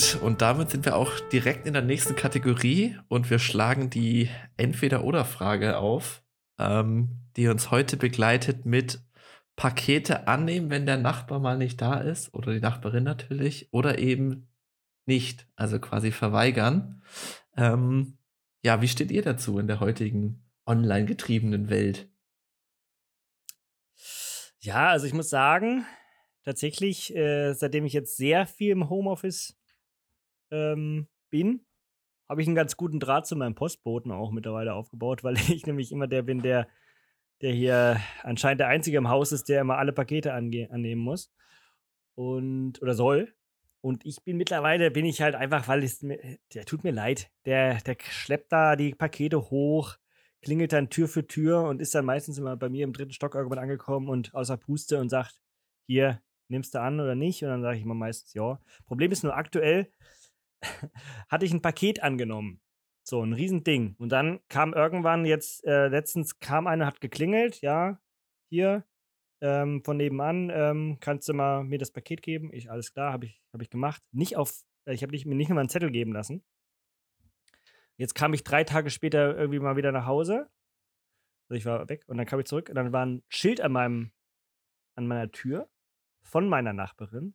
[0.00, 4.30] Gut, und damit sind wir auch direkt in der nächsten Kategorie und wir schlagen die
[4.56, 6.22] Entweder-Oder-Frage auf,
[6.58, 9.02] ähm, die uns heute begleitet mit
[9.56, 14.48] Pakete annehmen, wenn der Nachbar mal nicht da ist oder die Nachbarin natürlich oder eben
[15.04, 17.02] nicht, also quasi verweigern.
[17.58, 18.16] Ähm,
[18.64, 22.08] ja, wie steht ihr dazu in der heutigen online getriebenen Welt?
[24.60, 25.84] Ja, also ich muss sagen,
[26.42, 29.59] tatsächlich, äh, seitdem ich jetzt sehr viel im Homeoffice
[30.50, 31.64] ähm, bin,
[32.28, 35.92] habe ich einen ganz guten Draht zu meinem Postboten auch mittlerweile aufgebaut, weil ich nämlich
[35.92, 36.68] immer der bin, der,
[37.40, 41.32] der hier anscheinend der Einzige im Haus ist, der immer alle Pakete annehmen muss.
[42.14, 43.34] Und, oder soll.
[43.80, 46.18] Und ich bin mittlerweile, bin ich halt einfach, weil es mir,
[46.52, 47.30] der tut mir leid.
[47.46, 49.96] Der, der schleppt da die Pakete hoch,
[50.42, 53.34] klingelt dann Tür für Tür und ist dann meistens immer bei mir im dritten Stock
[53.34, 55.40] irgendwann angekommen und außer Puste und sagt,
[55.86, 57.42] hier, nimmst du an oder nicht?
[57.42, 58.60] Und dann sage ich immer meistens ja.
[58.86, 59.90] Problem ist nur aktuell,
[61.28, 62.60] hatte ich ein Paket angenommen.
[63.02, 63.96] So, ein Riesending.
[63.98, 68.00] Und dann kam irgendwann jetzt, äh, letztens kam einer, hat geklingelt, ja,
[68.50, 68.84] hier,
[69.40, 72.52] ähm, von nebenan, ähm, kannst du mal mir das Paket geben?
[72.52, 74.02] Ich, alles klar, habe ich, hab ich gemacht.
[74.12, 74.52] Nicht auf,
[74.84, 76.44] äh, ich habe mir nicht mal einen Zettel geben lassen.
[77.96, 80.50] Jetzt kam ich drei Tage später irgendwie mal wieder nach Hause.
[81.48, 83.72] Also ich war weg und dann kam ich zurück und dann war ein Schild an
[83.72, 84.12] meinem,
[84.94, 85.68] an meiner Tür
[86.22, 87.34] von meiner Nachbarin.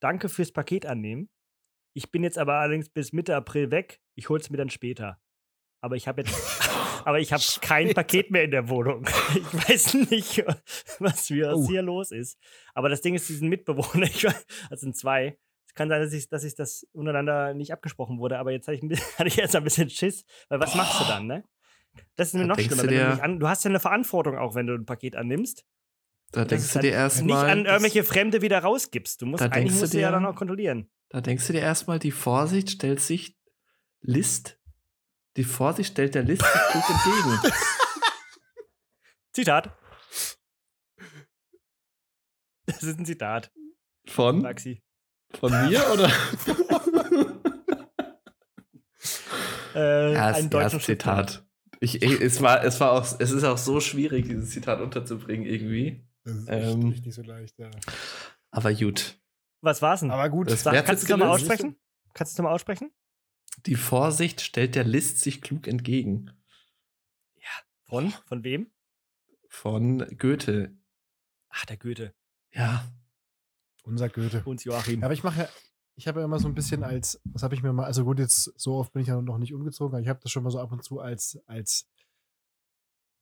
[0.00, 1.30] Danke fürs Paket annehmen.
[1.94, 4.00] Ich bin jetzt aber allerdings bis Mitte April weg.
[4.16, 5.20] Ich hol's mir dann später.
[5.80, 6.34] Aber ich habe jetzt,
[7.04, 9.06] aber ich habe kein Paket mehr in der Wohnung.
[9.34, 10.44] Ich weiß nicht,
[10.98, 11.68] was, wir, was Oh.
[11.68, 12.38] hier los ist.
[12.74, 15.38] Aber das Ding ist, diesen Mitbewohner, ich, weiß- das sind zwei.
[15.68, 18.76] Es kann sein, dass ich, dass ich das untereinander nicht abgesprochen wurde, aber jetzt hatte
[18.76, 20.24] ich, bisschen, hatte ich jetzt ein bisschen Schiss.
[20.48, 21.44] Weil was machst du dann, ne?
[22.16, 22.82] Das ist mir Da noch schlimmer.
[22.82, 25.64] du dir- an, du hast ja eine Verantwortung auch, wenn du ein Paket annimmst.
[26.32, 27.26] Da denkst du dir dann erstmal.
[27.26, 29.22] nicht an irgendwelche Fremde wieder rausgibst.
[29.22, 30.90] Du musst eigentlich denkst du musst du ja dir- dann auch kontrollieren.
[31.14, 33.38] Da denkst du dir erstmal, die Vorsicht stellt sich
[34.00, 34.58] List.
[35.36, 37.54] Die Vorsicht stellt der List sich gut entgegen.
[39.32, 39.78] Zitat.
[42.66, 43.52] Das ist ein Zitat,
[44.08, 44.42] Von?
[44.42, 44.82] Maxi.
[45.38, 46.10] Von mir oder?
[49.76, 51.46] Äh, Ja, es, einen ja, deutschen das Zitat.
[51.80, 55.46] Ich, ich, es, war, es, war auch, es ist auch so schwierig, dieses Zitat unterzubringen
[55.46, 56.08] irgendwie.
[56.24, 56.88] Das ist Ähm.
[56.88, 57.70] nicht so leicht, ja.
[58.50, 59.16] Aber gut.
[59.64, 60.10] Was war's denn?
[60.10, 60.50] Aber gut.
[60.50, 61.76] Das Sag, kannst du es nochmal aussprechen?
[62.12, 62.92] Kannst du es nochmal aussprechen?
[63.66, 66.30] Die Vorsicht stellt der List sich klug entgegen.
[67.84, 68.10] Von?
[68.26, 68.70] Von wem?
[69.48, 70.76] Von Goethe.
[71.48, 72.14] Ach, der Goethe.
[72.50, 72.84] Ja.
[73.84, 74.42] Unser Goethe.
[74.44, 75.00] Uns Joachim.
[75.00, 75.48] Ja, aber ich mache ja,
[75.94, 78.18] ich habe ja immer so ein bisschen als, was habe ich mir mal, also gut,
[78.18, 80.50] jetzt so oft bin ich ja noch nicht umgezogen, aber ich habe das schon mal
[80.50, 81.88] so ab und zu als, als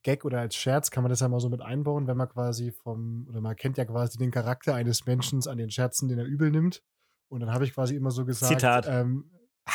[0.02, 2.72] Gag oder als Scherz kann man das ja mal so mit einbauen, wenn man quasi
[2.72, 6.24] vom, oder man kennt ja quasi den Charakter eines Menschen an den Scherzen, den er
[6.24, 6.82] übel nimmt.
[7.28, 8.86] Und dann habe ich quasi immer so gesagt, Zitat.
[8.88, 9.30] Ähm,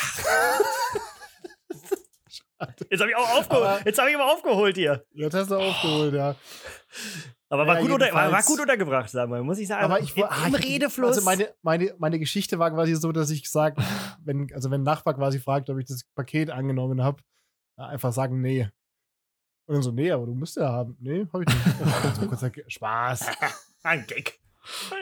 [2.90, 3.66] Jetzt habe ich auch aufgeholt.
[3.66, 5.04] Aber- Jetzt habe ich aber aufgeholt hier.
[5.12, 6.34] jetzt hast du aufgeholt, ja.
[7.50, 9.42] Aber war, Ja, gut, unter, war, gut untergebracht, sagen wir.
[9.42, 9.84] Muss ich sagen.
[9.84, 11.16] Aber ich im, war ah, im Redefluss.
[11.16, 13.82] Also meine, meine, meine Geschichte war quasi so, dass ich sage,
[14.22, 17.22] wenn, also wenn ein Nachbar quasi fragt, ob ich das Paket angenommen habe,
[17.76, 18.68] einfach sagen, nee.
[19.68, 20.96] Und dann so, nee, aber du musst ja haben.
[20.98, 22.16] Nee, hab ich nicht.
[22.16, 23.26] so kurzer Ge- Spaß.
[23.82, 24.40] Ein Gag.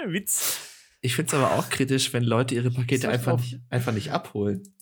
[0.02, 0.60] Ein Witz.
[1.00, 4.74] Ich finde es aber auch kritisch, wenn Leute ihre Pakete einfach nicht, einfach nicht abholen.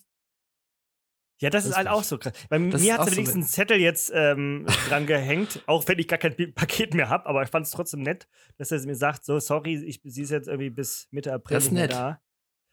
[1.40, 2.32] Ja, das, Das ist halt auch so krass.
[2.48, 5.86] Bei Das mir hat sie so wenigstens eine- einen Zettel jetzt ähm, dran gehängt, auch
[5.88, 8.80] wenn ich gar kein Paket mehr habe, aber ich fand es trotzdem nett, dass er
[8.86, 11.78] mir sagt, so, sorry, ich, sie ist jetzt irgendwie bis Mitte April Das ist nicht
[11.80, 11.96] mehr nett.
[11.96, 12.20] da.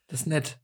[0.08, 0.60] Das ist nett.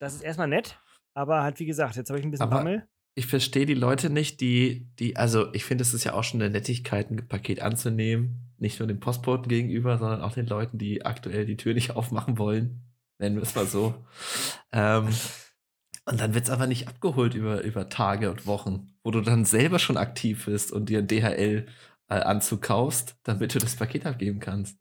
[0.00, 0.80] Das ist erstmal nett,
[1.14, 2.88] aber halt, wie gesagt, jetzt habe ich ein bisschen Aber- Bammel.
[3.14, 6.40] Ich verstehe die Leute nicht, die, die, also ich finde, es ist ja auch schon
[6.40, 8.54] eine Nettigkeit, ein Paket anzunehmen.
[8.58, 12.38] Nicht nur dem Postboten gegenüber, sondern auch den Leuten, die aktuell die Tür nicht aufmachen
[12.38, 12.82] wollen.
[13.18, 13.94] Nennen wir es mal so.
[14.72, 15.08] ähm,
[16.04, 19.44] und dann wird es aber nicht abgeholt über, über Tage und Wochen, wo du dann
[19.44, 24.78] selber schon aktiv bist und dir einen DHL-Anzug kaufst, damit du das Paket abgeben kannst.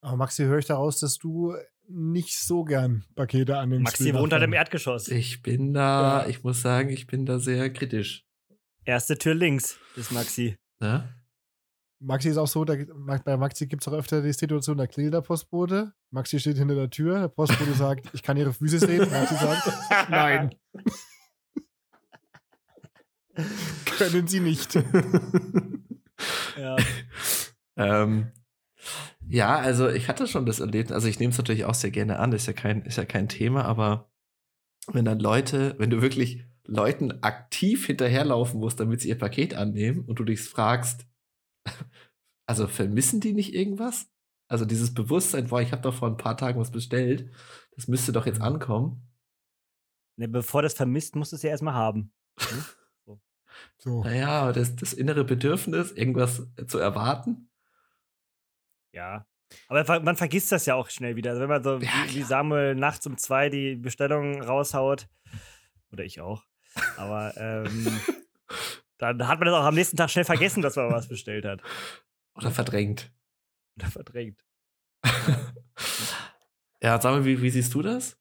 [0.00, 1.54] Aber Maxi, höre ich daraus, dass du
[1.88, 3.84] nicht so gern Pakete annimmst.
[3.84, 4.52] Maxi wie wohnt halt im.
[4.52, 5.08] Erdgeschoss.
[5.08, 6.28] Ich bin da, Ja.
[6.28, 8.24] ich muss sagen, ich bin da sehr kritisch.
[8.84, 10.56] Erste Tür links ist Maxi.
[10.80, 11.14] Ne?
[12.00, 12.74] Maxi ist auch so, da,
[13.24, 15.94] bei Maxi gibt es auch öfter die Situation, da klingelt der Postbote.
[16.10, 19.08] Maxi steht hinter der Tür, der Postbote sagt, ich kann ihre Füße sehen.
[19.10, 19.72] Maxi sagt,
[20.10, 20.54] nein.
[23.98, 24.74] Können sie nicht.
[26.58, 26.76] Ja.
[27.76, 28.30] Ähm,
[29.28, 32.18] ja, also ich hatte schon das Erlebnis, also ich nehme es natürlich auch sehr gerne
[32.18, 34.10] an, ist ja kein, ist ja kein Thema, aber
[34.88, 40.04] wenn dann Leute, wenn du wirklich Leuten aktiv hinterherlaufen musst, damit sie ihr Paket annehmen
[40.04, 41.06] und du dich fragst,
[42.46, 44.10] also vermissen die nicht irgendwas?
[44.48, 47.30] Also dieses Bewusstsein, boah, ich habe doch vor ein paar Tagen was bestellt,
[47.76, 49.08] das müsste doch jetzt ankommen.
[50.16, 52.12] Ne, bevor das vermisst, musst du es ja erstmal haben.
[53.78, 54.02] So.
[54.02, 57.50] Naja, das, das innere Bedürfnis, irgendwas zu erwarten.
[58.94, 59.26] Ja.
[59.68, 61.30] Aber man vergisst das ja auch schnell wieder.
[61.30, 65.08] Also wenn man so Ja, wie, wie Samuel nachts um zwei die Bestellung raushaut,
[65.92, 66.44] oder ich auch,
[66.96, 68.00] aber ähm,
[68.98, 71.60] dann hat man das auch am nächsten Tag schnell vergessen, dass man was bestellt hat.
[72.34, 73.12] Oder verdrängt.
[73.76, 74.44] Oder verdrängt.
[76.82, 78.18] Ja, sag mal, wie, wie siehst du das?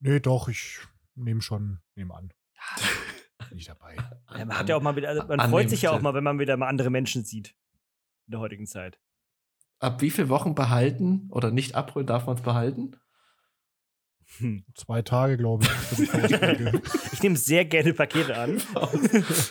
[0.00, 0.80] Nee, doch, ich
[1.14, 2.34] nehme schon, nehme an.
[3.48, 3.96] Bin ich dabei.
[4.36, 6.22] Ja, man hat ja auch mal wieder, also man freut sich ja auch mal, wenn
[6.24, 7.54] man wieder mal andere Menschen sieht.
[8.26, 8.98] In der heutigen Zeit.
[9.78, 12.96] Ab wie viel Wochen behalten oder nicht abholen darf man es behalten?
[14.38, 14.64] Hm.
[14.74, 15.70] Zwei Tage, glaube ich.
[15.70, 16.82] für die Faustregel.
[17.12, 18.60] Ich nehme sehr gerne Pakete an.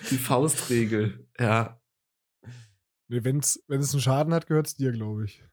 [0.10, 1.28] Die Faustregel.
[1.40, 1.82] Ja.
[3.08, 5.44] nee, Wenn es einen Schaden hat, gehört es dir, glaube ich.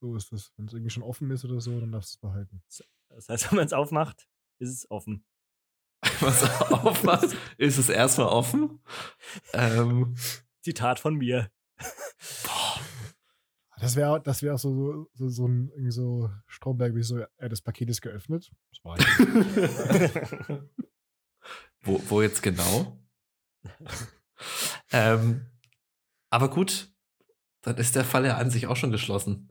[0.00, 0.52] So ist das.
[0.56, 2.62] Wenn es irgendwie schon offen ist oder so, dann darfst du es behalten.
[3.10, 4.26] Das heißt, wenn man es aufmacht,
[4.58, 5.24] ist es offen.
[6.20, 8.82] Was aufmacht, ist es erstmal offen.
[9.52, 10.14] Ähm,
[10.62, 11.50] Zitat von mir.
[13.80, 17.18] Das wäre das wär auch so, so, so, so ein irgendwie so Stromberg, wie so,
[17.18, 18.52] äh, das Paket ist geöffnet.
[18.70, 18.96] Das war
[21.82, 22.98] wo, wo jetzt genau?
[24.92, 25.46] ähm,
[26.30, 26.92] aber gut,
[27.62, 29.50] dann ist der Fall ja an sich auch schon geschlossen,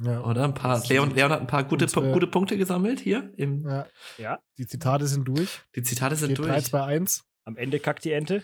[0.00, 0.44] ja, oder?
[0.44, 3.32] Ein paar, Leon, Leon hat ein paar gute, unsere- gute Punkte gesammelt hier.
[3.36, 5.60] Im, ja, ja, die Zitate sind durch.
[5.74, 6.64] die Zitate sind Steht 3, durch.
[6.66, 7.24] 2, 1.
[7.44, 8.42] am Ende kackt die Ente.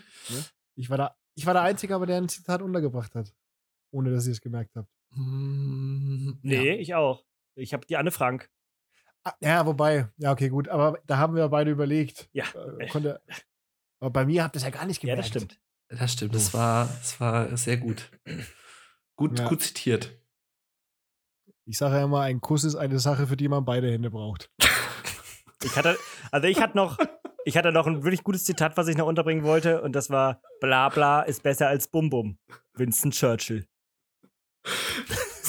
[0.75, 3.33] Ich war, da, ich war der Einzige, aber der ein Zitat untergebracht hat.
[3.91, 4.89] Ohne dass ihr es gemerkt habt.
[5.15, 6.75] Mm, Nee, ja.
[6.75, 7.23] ich auch.
[7.55, 8.49] Ich habe die Anne Frank.
[9.23, 10.67] Ah, ja, wobei, ja, okay, gut.
[10.69, 12.29] Aber da haben wir beide überlegt.
[12.33, 12.45] Ja.
[12.79, 13.21] Äh, konnte,
[13.99, 15.19] aber bei mir habt ihr es ja gar nicht Ja, gemerkt.
[15.19, 15.59] das stimmt.
[15.89, 18.11] Das stimmt, das war, das war sehr gut.
[19.15, 19.47] Gut, Ja.
[19.47, 20.11] gut zitiert.
[21.65, 24.51] Ich sage ja immer, ein Kuss ist eine Sache, für die man beide Hände braucht.
[25.63, 25.97] Ich hatte,
[26.31, 26.97] also ich hatte noch,
[27.45, 30.41] ich hatte noch ein wirklich gutes Zitat, was ich noch unterbringen wollte, und das war:
[30.59, 32.37] Bla bla ist besser als Bum Bum.
[32.73, 33.65] Winston Churchill.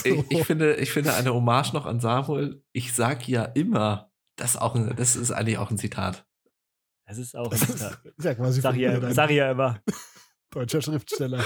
[0.05, 2.62] Ich, ich, finde, ich finde eine Hommage noch an Samuel.
[2.72, 6.26] Ich sag ja immer, das, auch ein, das ist eigentlich auch ein Zitat.
[7.07, 7.98] Das ist auch ein Zitat.
[8.16, 9.81] Sag von ich mir ja, sag ja immer.
[10.50, 11.42] deutscher Schriftsteller.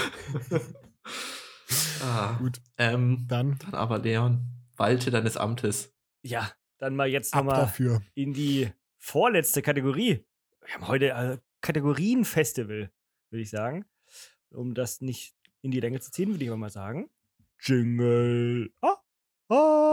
[2.03, 2.61] Ah, Gut.
[2.77, 5.93] Ähm, Dann dann aber Leon, walte deines Amtes.
[6.23, 7.71] Ja, dann mal jetzt nochmal
[8.15, 10.25] in die vorletzte Kategorie.
[10.65, 12.91] Wir haben heute äh, Kategorienfestival,
[13.29, 13.85] würde ich sagen.
[14.49, 17.09] Um das nicht in die Länge zu ziehen, würde ich aber mal sagen.
[17.63, 18.71] Jingle.
[18.81, 18.97] Ah,
[19.49, 19.91] ah.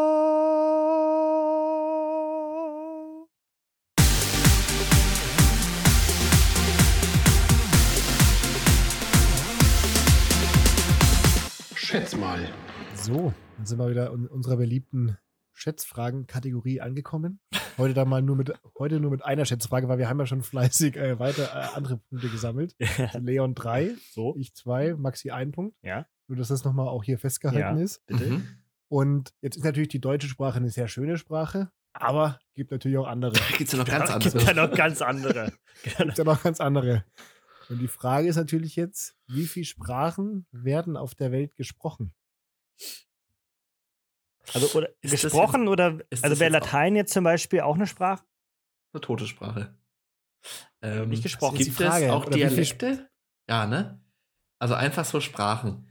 [11.74, 12.48] Schätz mal.
[12.94, 15.18] So, dann sind wir wieder in unserer beliebten
[15.52, 17.38] Schätzfragen-Kategorie angekommen.
[17.76, 20.42] Heute dann mal nur mit, heute nur mit einer Schätzfrage, weil wir haben ja schon
[20.42, 22.74] fleißig äh, weiter äh, andere Punkte gesammelt.
[22.96, 25.76] Also Leon 3, so, ich 2, Maxi 1 Punkt.
[25.82, 26.06] Ja.
[26.28, 27.82] Nur, dass das nochmal auch hier festgehalten Ja.
[27.82, 28.04] ist.
[28.06, 28.24] bitte.
[28.26, 28.48] Mhm.
[28.88, 33.06] Und jetzt ist natürlich die deutsche Sprache eine sehr schöne Sprache, aber gibt natürlich auch
[33.06, 33.32] andere.
[33.58, 34.68] Gibt es ja noch ganz Da gibt ja andere.
[34.68, 35.52] noch ganz andere.
[35.82, 37.04] gibt ja noch ganz andere.
[37.68, 42.14] Und die Frage ist natürlich jetzt, wie viele Sprachen werden auf der Welt gesprochen?
[44.54, 47.86] Also, oder Ist gesprochen oder, ist also wäre jetzt Latein jetzt zum Beispiel auch eine
[47.86, 48.24] Sprache?
[48.92, 49.74] Eine tote Sprache.
[50.80, 51.58] Ähm, Nicht gesprochen.
[51.58, 52.06] Gibt die Frage.
[52.06, 53.10] es auch Oder Dialekte?
[53.48, 54.00] Ja, ne?
[54.58, 55.86] Also einfach so Sprachen.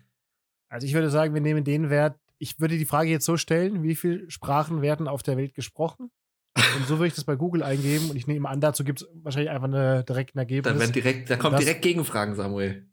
[0.69, 3.83] Also ich würde sagen, wir nehmen den Wert, ich würde die Frage jetzt so stellen,
[3.83, 6.11] wie viele Sprachen werden auf der Welt gesprochen?
[6.55, 9.07] Und so würde ich das bei Google eingeben und ich nehme an, dazu gibt es
[9.23, 10.71] wahrscheinlich einfach eine, direkt ein Ergebnis.
[10.71, 12.87] Dann werden direkt, da kommen Das- direkt Gegenfragen, Samuel.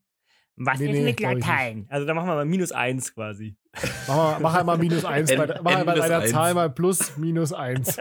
[0.56, 1.20] Was Nee, ist nee, mit.
[1.20, 1.86] Latein?
[1.88, 3.56] Also da machen wir mal minus eins quasi.
[4.06, 6.30] mach, mal, mach einmal minus eins bei, N- mach N einmal bei eins.
[6.30, 7.96] Zahl mal plus minus eins.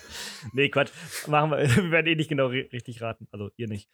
[0.54, 0.90] nee, Quatsch.
[1.26, 1.58] Machen wir.
[1.76, 3.28] Wir werden eh nicht genau ri- richtig raten.
[3.30, 3.90] Also ihr nicht.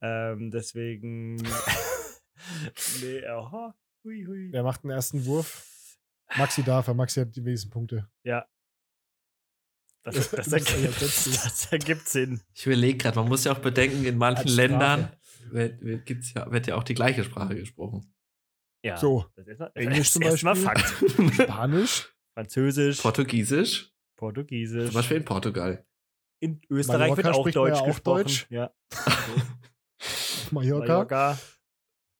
[0.00, 1.36] Ähm, deswegen.
[3.02, 3.74] nee, aha.
[4.06, 4.52] Hui, hui.
[4.52, 5.98] Wer macht den ersten Wurf?
[6.36, 8.08] Maxi darf, Maxi hat die wenigsten Punkte.
[8.22, 12.40] Das, das, bist ergibt, das ergibt Sinn.
[12.54, 14.46] Ich überlege gerade, man muss ja auch bedenken, in manchen.
[14.46, 15.10] Ländern
[15.50, 18.14] wird, wird, gibt's ja, wird ja auch die gleiche Sprache gesprochen.
[18.84, 18.96] Ja.
[18.96, 20.54] So, Das ist erstmal- Englisch das zum Beispiel.
[20.54, 21.34] Fakt.
[21.42, 24.86] Spanisch, Französisch, Portugiesisch, Portugiesisch.
[24.86, 25.84] zum Beispiel in Portugal.
[26.38, 28.22] In Österreich Mallorca wird auch Deutsch ja auch gesprochen.
[28.22, 28.46] Deutsch.
[28.50, 28.72] Ja.
[30.52, 30.86] Mallorca.
[30.86, 31.38] Mallorca.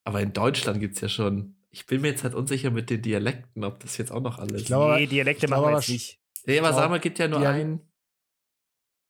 [0.05, 1.56] Aber in Deutschland gibt es ja schon.
[1.77, 4.63] Ich bin mir jetzt halt unsicher mit den Dialekten, ob das jetzt auch noch alles.
[4.63, 6.19] Ich glaube, nee, Dialekte ich machen wir jetzt nicht.
[6.47, 7.93] nee, aber mal, gibt ja nur Dial- einen.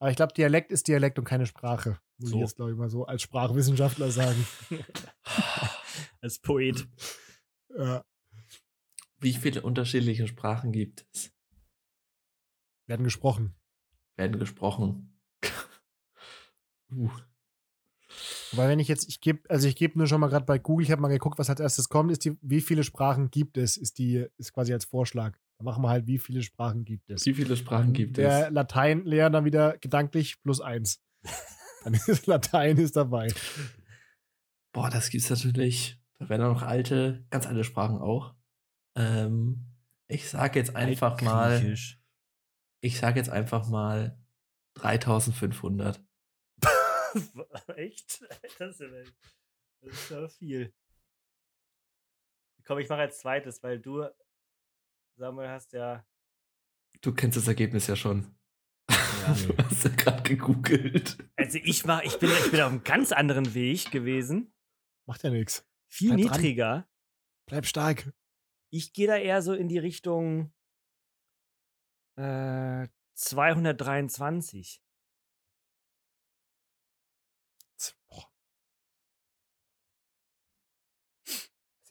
[0.00, 2.00] Aber ich glaube, Dialekt ist Dialekt und keine Sprache.
[2.18, 2.36] Muss So.
[2.36, 4.44] ich jetzt, glaube ich, mal so als Sprachwissenschaftler sagen.
[6.20, 6.88] Als Poet.
[7.68, 8.04] Ja.
[9.20, 11.32] Wie viele unterschiedliche Sprachen gibt es?
[12.88, 13.54] Werden gesprochen.
[14.16, 15.20] Werden gesprochen.
[16.92, 17.10] uh.
[18.56, 20.84] Weil wenn ich jetzt, ich gebe, also ich gebe nur schon mal gerade bei Google,
[20.84, 23.76] ich habe mal geguckt, was als erstes kommt, ist die, wie viele Sprachen gibt es,
[23.76, 25.36] ist die, ist quasi als Vorschlag.
[25.58, 27.24] Da machen wir halt, wie viele Sprachen gibt es.
[27.24, 28.52] Wie viele Sprachen gibt Der es?
[28.52, 31.02] Latein lernt dann wieder gedanklich plus eins.
[31.84, 33.32] Dann ist Latein ist dabei.
[34.72, 36.00] Boah, das gibt's natürlich.
[36.18, 38.34] Da werden auch noch alte, ganz alte Sprachen auch.
[38.96, 39.66] Ähm,
[40.08, 41.74] ich sage jetzt einfach mal,
[42.80, 44.18] ich sage jetzt einfach mal
[44.74, 46.04] 3500.
[47.76, 48.22] Echt?
[48.58, 48.88] Das ist, ja,
[49.82, 50.72] das ist aber viel.
[52.64, 54.04] Komm, ich mache als zweites, weil du,
[55.16, 56.04] Samuel, hast ja.
[57.00, 58.34] Du kennst das Ergebnis ja schon.
[58.90, 58.96] Ja.
[59.48, 61.18] Du hast ja gerade gegoogelt.
[61.34, 64.54] Also ich mach, ich bin, ich bin auf einem ganz anderen Weg gewesen.
[65.04, 65.66] Macht ja nichts.
[65.88, 66.40] Viel Bleib dran.
[66.40, 66.88] niedriger.
[67.46, 68.12] Bleib stark.
[68.70, 70.52] Ich gehe da eher so in die Richtung
[72.16, 74.80] äh, 223.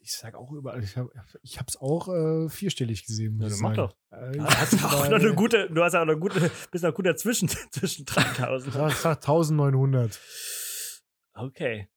[0.07, 3.37] Ich sag auch überall, ich habe ich hab's auch äh, vierstellig gesehen.
[3.37, 3.95] muss Ja, mach doch.
[4.11, 6.93] Äh, Du hast auch bei- noch eine gute, du hast auch eine gute, bist noch
[6.93, 8.67] gut dazwischen, zwischen 3000.
[8.91, 10.19] Ich sag 1900.
[11.33, 11.89] Okay.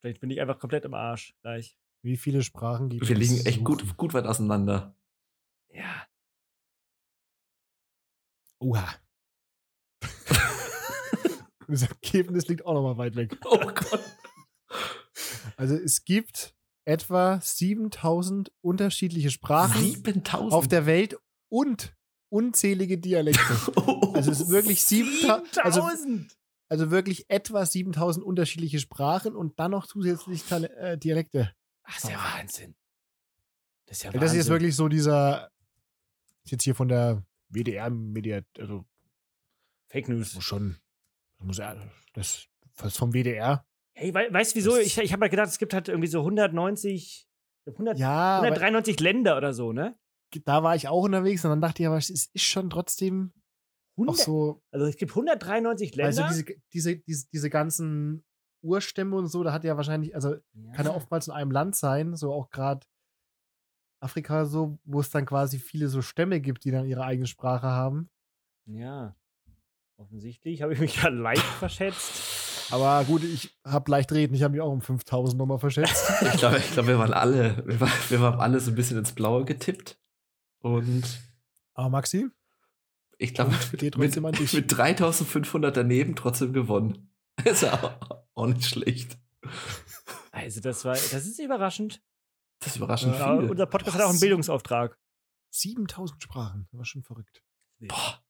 [0.00, 1.78] Vielleicht bin ich einfach komplett im Arsch gleich.
[2.02, 3.20] Wie viele Sprachen gibt Wir es?
[3.30, 4.96] liegen echt gut, gut weit auseinander.
[5.68, 6.06] Ja.
[8.58, 8.84] Oha.
[11.66, 13.38] Das Ergebnis liegt auch noch mal weit weg.
[13.46, 14.04] Oh Gott.
[15.56, 16.54] Also es gibt
[16.84, 20.52] etwa 7000 unterschiedliche Sprachen 7000.
[20.52, 21.16] auf der Welt
[21.48, 21.94] und
[22.28, 23.40] unzählige Dialekte.
[24.14, 26.38] Also es ist wirklich 7000, also, 7000!
[26.68, 31.52] also wirklich etwa 7000 unterschiedliche Sprachen und dann noch zusätzlich Tale- äh, Dialekte.
[31.82, 32.76] Ach, ist ja Wahnsinn.
[33.86, 34.20] Das ist ja Wahnsinn.
[34.20, 35.50] das ist jetzt wirklich so dieser,
[36.44, 38.84] ist jetzt hier von der WDR-Media, also
[39.88, 40.34] Fake News.
[40.36, 40.76] muss schon,
[41.38, 43.66] muss das, das ist vom WDR.
[43.96, 44.70] Hey, wei weißt du wieso?
[44.76, 47.28] Das- Ich, ich habe mal gedacht, es gibt halt irgendwie so 190,
[47.66, 49.96] 100, Ja, aber 193 Länder oder so, ne?
[50.46, 53.32] da war ich auch unterwegs und dann dachte ich, aber es ist schon trotzdem
[53.96, 56.06] auch 100, so, also es gibt 193 Länder.
[56.08, 58.24] also diese, diese, diese, diese ganzen
[58.60, 60.34] Urstämme und so, da hat ja wahrscheinlich, also
[60.72, 62.84] kann ja oftmals in einem Land sein, so auch gerade
[64.02, 67.68] Afrika so, wo es dann quasi viele so Stämme gibt, die dann ihre eigene Sprache
[67.68, 68.10] haben.
[68.66, 69.14] Ja.
[69.96, 72.33] Offensichtlich habe ich mich da leicht verschätzt.
[72.70, 76.10] Aber gut, ich habe leicht reden, ich habe mich auch um 5000 nochmal verschätzt.
[76.22, 78.98] Ich glaube, ich glaub, wir waren alle, wir, war, wir waren alle so ein bisschen
[78.98, 79.98] ins Blaue getippt.
[80.60, 81.04] Und
[81.74, 82.30] Aber Maxi,
[83.18, 84.52] ich glaube, mit, dich.
[84.52, 87.10] mit 3500 daneben trotzdem gewonnen.
[87.44, 89.18] Ist ja auch, auch nicht schlecht.
[90.30, 92.02] Also das war, das ist überraschend.
[92.60, 94.98] Das ist überraschend Ja, unser Podcast Boah, hat auch einen Bildungsauftrag.
[95.50, 97.42] 7000 Sprachen, das war schon verrückt.
[97.80, 98.23] Boah.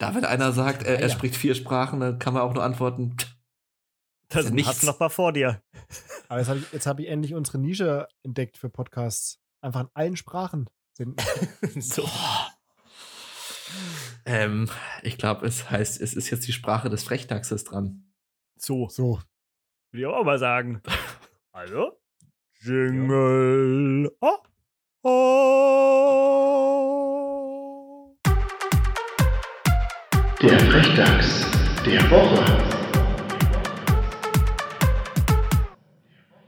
[0.00, 1.14] Da, wenn einer sagt, er, er Ja.
[1.14, 3.16] spricht vier Sprachen, dann kann man auch nur antworten,
[4.30, 4.70] Das ja nichts.
[4.70, 5.62] hast du noch mal vor dir.
[6.28, 9.38] Aber jetzt habe ich, hab ich endlich unsere Nische entdeckt für Podcasts.
[9.60, 11.16] Einfach in allen Sprachen senden.
[11.80, 12.08] so.
[14.24, 14.70] ähm,
[15.02, 18.10] ich glaube, es heißt, es ist jetzt die Sprache des Frechdachses dran.
[18.56, 19.20] So, So.
[19.92, 20.82] würde ich auch mal sagen.
[21.52, 22.00] Also?
[22.60, 24.10] Jingle.
[24.20, 24.38] Oh.
[25.02, 26.29] Oh.
[30.42, 31.44] Der Frechdachs
[31.84, 32.42] der Woche.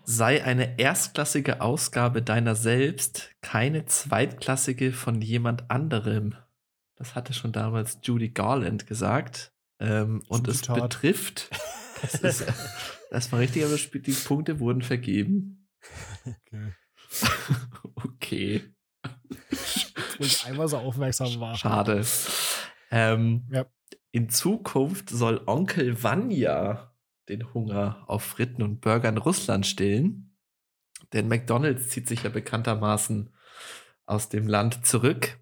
[0.04, 6.34] Sei eine erstklassige Ausgabe deiner selbst, keine zweitklassige von jemand anderem.
[6.96, 9.52] Das hatte schon damals Judy Garland gesagt.
[9.78, 11.50] Ähm, und es betrifft,
[12.00, 12.46] das ist
[13.10, 15.68] erstmal richtig, aber die Punkte wurden vergeben.
[16.24, 16.72] Okay.
[17.96, 18.74] okay.
[20.16, 21.54] Wo ich einmal so aufmerksam war.
[21.56, 22.06] Schade.
[22.90, 23.66] Ähm, Ja.
[24.12, 26.92] In Zukunft soll Onkel Vanya
[27.28, 30.36] den Hunger auf Fritten und Burger in Russland stillen.
[31.12, 33.34] Denn McDonald's zieht sich ja bekanntermaßen
[34.04, 35.38] aus dem Land zurück.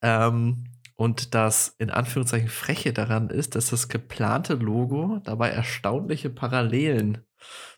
[0.00, 0.64] Ähm,
[0.96, 7.26] und das in Anführungszeichen Freche daran ist, dass das geplante Logo dabei erstaunliche Parallelen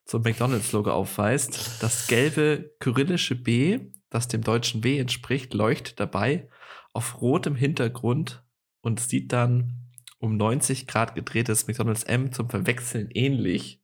[0.04, 1.82] zum McDonald's-Logo aufweist.
[1.82, 6.48] Das gelbe kyrillische B, das dem deutschen W entspricht, leuchtet dabei
[6.92, 8.44] auf rotem Hintergrund
[8.82, 9.85] und sieht dann
[10.18, 13.80] um 90 Grad gedrehtes McDonald's M zum Verwechseln ähnlich.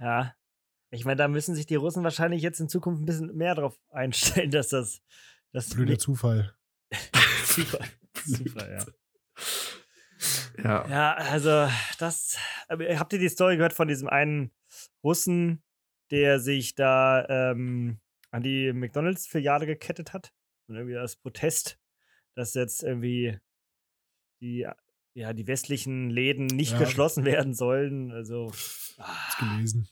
[0.00, 0.34] Ja.
[0.90, 3.78] Ich meine, da müssen sich die Russen wahrscheinlich jetzt in Zukunft ein bisschen mehr drauf
[3.90, 5.00] einstellen, dass das.
[5.52, 6.54] das Blöder Zufall.
[7.44, 7.78] Super.
[8.24, 8.84] Super, ja.
[10.62, 10.88] Ja.
[10.88, 11.68] Ja, also
[11.98, 12.36] das.
[12.68, 14.50] Habt ihr die Story gehört von diesem einen
[15.02, 15.62] Russen,
[16.10, 17.98] der sich da ähm,
[18.30, 20.32] an die McDonalds-Filiale gekettet hat?
[20.68, 21.78] Und irgendwie als Protest,
[22.34, 23.38] dass jetzt irgendwie
[24.42, 24.66] die,
[25.14, 26.78] ja, die westlichen Läden nicht Ja.
[26.80, 28.10] geschlossen werden sollen.
[28.12, 28.52] Also.
[28.98, 29.88] Hab's gelesen.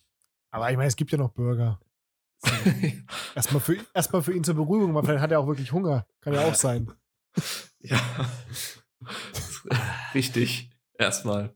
[0.50, 1.80] Aber ich meine, es gibt ja noch Burger.
[3.34, 6.06] Erstmal für, erstmal für ihn zur Beruhigung, weil vielleicht hat er auch wirklich Hunger.
[6.20, 6.90] Kann ja auch sein.
[7.80, 8.00] ja.
[10.14, 10.70] Richtig.
[10.98, 11.54] Erstmal.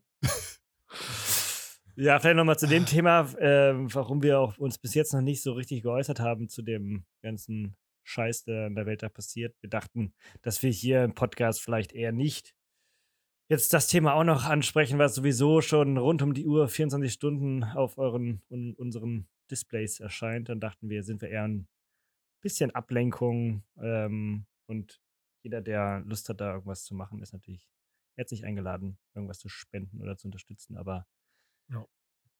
[1.95, 5.41] Ja, vielleicht nochmal zu dem Thema, ähm, warum wir auch uns bis jetzt noch nicht
[5.41, 9.55] so richtig geäußert haben zu dem ganzen Scheiß, der in der Welt da passiert.
[9.61, 12.54] Wir dachten, dass wir hier im Podcast vielleicht eher nicht
[13.47, 17.63] jetzt das Thema auch noch ansprechen, was sowieso schon rund um die Uhr 24 Stunden
[17.63, 20.49] auf euren un, unseren Displays erscheint.
[20.49, 21.67] Dann dachten wir, sind wir eher ein
[22.41, 25.01] bisschen Ablenkung ähm, und
[25.43, 27.69] jeder, der Lust hat, da irgendwas zu machen, ist natürlich
[28.15, 30.77] herzlich eingeladen, irgendwas zu spenden oder zu unterstützen.
[30.77, 31.05] Aber
[31.69, 31.85] Ja.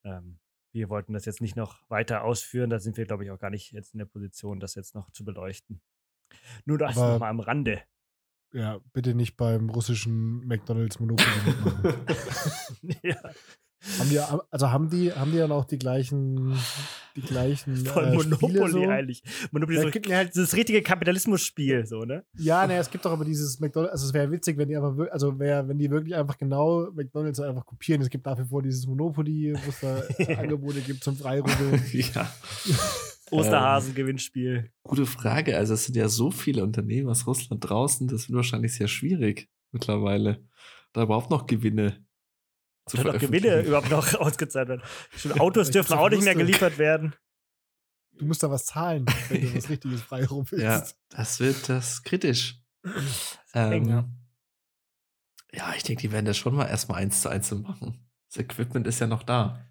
[0.03, 0.39] ähm,
[0.73, 2.69] wir wollten das jetzt nicht noch weiter ausführen.
[2.69, 5.09] Da sind wir, glaube ich, auch gar nicht jetzt in der Position, das jetzt noch
[5.11, 5.81] zu beleuchten.
[6.65, 7.83] Nur das nochmal am Rande.
[8.55, 11.93] Ja, bitte nicht beim russischen McDonalds Monopoly mitmachen.
[13.03, 13.15] ja,
[13.99, 16.57] haben die, also haben die, haben die dann auch die gleichen,
[17.17, 18.87] die gleichen voll äh, Monopoly so?
[18.89, 19.23] eigentlich.
[19.51, 22.23] Monopoly Ja, ist es gibt so, halt- das richtige Kapitalismus-Spiel, so, ne?
[22.37, 24.95] Ja, ne, es gibt doch aber dieses McDonalds, also es wäre witzig, wenn die einfach,
[25.11, 28.01] also wär, wenn die wirklich einfach genau McDonalds einfach kopieren.
[28.01, 30.01] Es gibt dafür vor dieses Monopoly, wo es da
[30.41, 31.83] Angebote gibt zum Freirubbeln.
[31.91, 32.31] ja.
[33.31, 34.71] Osterhasen-Gewinnspiel.
[34.83, 35.57] Gute Frage.
[35.57, 39.49] Also, es sind ja so viele Unternehmen aus Russland draußen, das wird wahrscheinlich sehr schwierig
[39.71, 40.43] mittlerweile,
[40.93, 42.05] da überhaupt noch Gewinne
[42.87, 44.83] zu noch Gewinne überhaupt noch ausgezahlt werden.
[45.15, 47.15] Schon Autos dürfen auch nicht mehr geliefert werden.
[48.13, 50.63] Du musst da was zahlen, wenn du was richtiges freirubbelst.
[50.63, 52.61] Ja, das wird das kritisch.
[53.53, 53.71] ja.
[53.71, 54.15] Ähm,
[55.51, 58.05] ja, ich denke, die werden das schon mal erstmal eins zu eins machen.
[58.29, 59.65] Das Equipment ist ja noch da.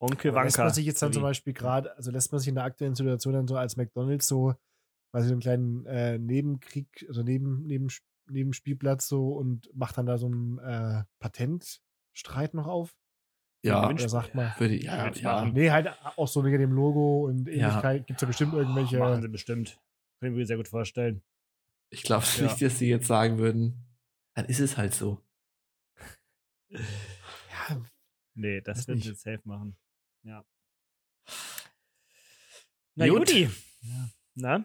[0.00, 0.66] Onkel Aber lässt Wanka.
[0.68, 1.22] man sich jetzt dann zum?
[1.22, 4.54] Beispiel gerade, also lässt man sich in der aktuellen Situation dann so als McDonalds so
[5.12, 7.88] quasi so einen kleinen äh, Nebenkrieg, also neben, neben,
[8.30, 12.96] Nebenspielplatz so und macht dann da so einen äh, Patentstreit noch auf?
[13.62, 15.32] Ja, Oder sagt man, würde, ja, ja.
[15.42, 15.52] machen.
[15.52, 17.52] nee, halt auch so wegen dem Logo und Ja.
[17.68, 19.20] Ähnlichkeit gibt es ja bestimmt Machen irgendwelche.
[19.20, 19.78] sie bestimmt.
[20.22, 21.22] Können wir mir sehr gut vorstellen.
[21.92, 22.44] Ich glaube Ja.
[22.44, 23.84] nicht, dass sie jetzt sagen würden,
[24.34, 25.20] dann ist es halt so.
[26.70, 27.82] Ja,
[28.34, 29.08] Nee, das Weiß wird nicht.
[29.08, 29.76] sie safe machen.
[30.22, 30.44] Ja.
[32.94, 33.30] Na Gut.
[33.30, 33.48] Juti.
[34.34, 34.64] Na?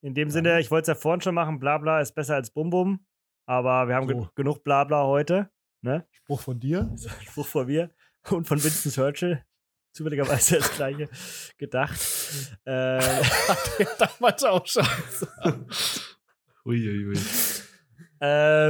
[0.00, 2.70] In dem Sinne, ich wollte es ja vorhin schon machen, Blabla ist besser als Bum
[2.70, 3.04] Bum.
[3.46, 4.14] Aber wir haben So.
[4.14, 5.50] ge genug Blabla heute.
[5.80, 6.06] Ne?
[6.10, 6.94] Spruch von dir.
[7.26, 7.90] Spruch von mir
[8.30, 9.44] und von Winston Churchill.
[9.92, 11.08] Zufälligerweise das gleiche
[11.56, 11.98] gedacht.
[12.64, 13.00] äh,
[13.98, 14.86] Damals auch schon.
[16.64, 17.16] Uiuiui.
[18.20, 18.26] äh,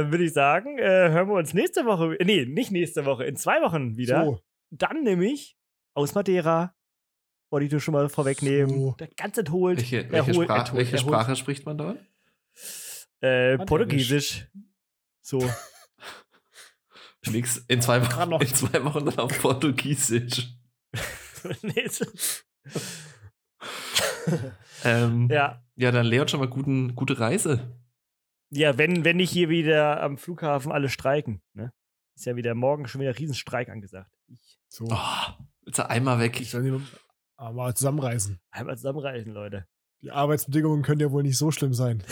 [0.09, 2.17] Würde ich sagen, äh, hören wir uns nächste Woche.
[2.23, 4.23] Nee, nicht nächste Woche, in zwei Wochen wieder.
[4.23, 4.39] So,
[4.71, 5.57] Dann nämlich
[5.93, 6.73] aus Madeira.
[7.49, 8.69] Wollte ich dir schon mal vorwegnehmen.
[8.69, 8.95] So.
[8.99, 9.79] Der ganz entholt.
[9.79, 11.13] Welche, welche, erholt, Sprach, entholt, welche erholt.
[11.13, 11.97] Sprache spricht man dort?
[13.21, 13.57] Äh.
[13.57, 14.47] Portugiesisch.
[15.21, 15.39] So.
[17.27, 18.41] Nix, in, zwei Wochen, noch.
[18.41, 20.55] in zwei Wochen dann auf Portugiesisch.
[21.61, 21.85] Nee,
[24.83, 25.63] Ähm, ja.
[25.75, 25.91] ja.
[25.91, 27.79] dann Leon schon mal guten, gute Reise.
[28.49, 31.41] Ja, wenn, wenn nicht hier wieder am Flughafen alle streiken.
[31.53, 31.71] Ne?
[32.15, 34.11] Ist ja wieder morgen schon wieder Riesenstreik angesagt.
[34.27, 34.85] Ich so.
[34.89, 35.33] Oh,
[35.69, 36.41] bitte einmal weg.
[36.41, 36.81] Ich soll die
[37.37, 38.39] mal zusammenreißen.
[38.49, 39.67] einmal zusammenreißen, Leute.
[40.01, 42.03] Die Arbeitsbedingungen können ja wohl nicht so schlimm sein.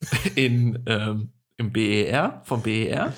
[0.34, 3.14] In, ähm, Im BER, vom BER.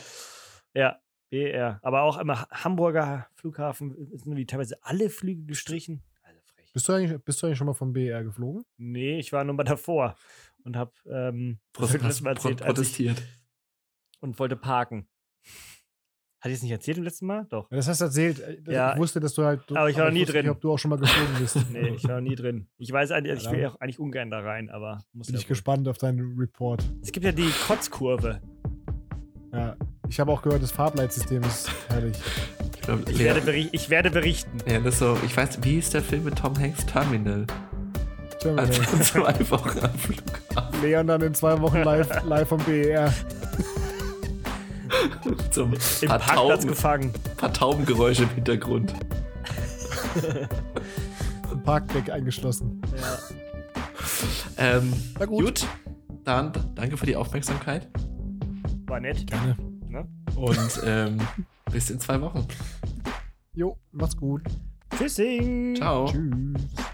[0.74, 1.00] Ja,
[1.30, 1.80] BR.
[1.82, 6.02] Aber auch am Hamburger Flughafen sind wie teilweise alle Flüge gestrichen.
[6.74, 8.64] Bist du eigentlich, bist du eigentlich schon mal vom BR geflogen?
[8.76, 10.16] Nee, ich war nur mal davor.
[10.64, 13.22] und habe ähm, das Pro hab ich Mal erzählt, protestiert.
[14.20, 15.08] und wollte parken.
[16.44, 17.46] Hatte ich es nicht erzählt im letzten Mal?
[17.50, 17.70] Doch.
[17.70, 18.42] Ja, das hast du erzählt.
[18.66, 18.96] Ich Ja.
[18.98, 19.60] wusste, dass du halt.
[19.70, 20.48] Aber ich war noch nie drin.
[20.50, 21.56] ob du auch schon mal geflogen bist.
[21.72, 22.66] Nee, ich war noch nie drin.
[22.78, 25.40] Ich weiß eigentlich, ich Ja, will auch eigentlich ungern da rein, aber muss Bin ja
[25.40, 25.50] ich wohl.
[25.50, 26.82] gespannt auf deinen Report.
[27.00, 28.40] Es gibt ja die Kotzkurve.
[29.52, 29.76] Ja.
[30.08, 32.16] Ich habe auch gehört, das Farbleitsystem ist herrlich.
[32.74, 34.58] Ich, glaub, Ich werde, beri ich werde berichten.
[34.68, 37.46] ja, das ist so, ich weiß, wie ist der Film mit Tom Hanks Terminal?
[38.40, 38.66] Terminal.
[38.66, 43.12] Also zwei Wochen am Flughafen Leon dann in zwei Wochen live, live vom BER.
[45.50, 47.12] zum Im paar, Parkplatz Tauben, gefangen.
[47.36, 48.94] paar Taubengeräusche im Hintergrund.
[51.50, 52.80] Im Parkdeck eingeschlossen.
[52.96, 53.18] Ja.
[54.56, 55.44] Ähm, Na gut.
[55.44, 55.66] gut,
[56.24, 57.88] dann danke für die Aufmerksamkeit
[58.86, 59.26] War nett.
[59.26, 59.56] Gerne.
[59.88, 60.06] Ne?
[60.36, 61.18] und ähm,
[61.70, 62.46] bis in zwei Wochen.
[63.54, 64.42] Jo, mach's gut.
[64.96, 65.76] Tschüssing.
[65.76, 66.06] Ciao.
[66.06, 66.91] Tschüss.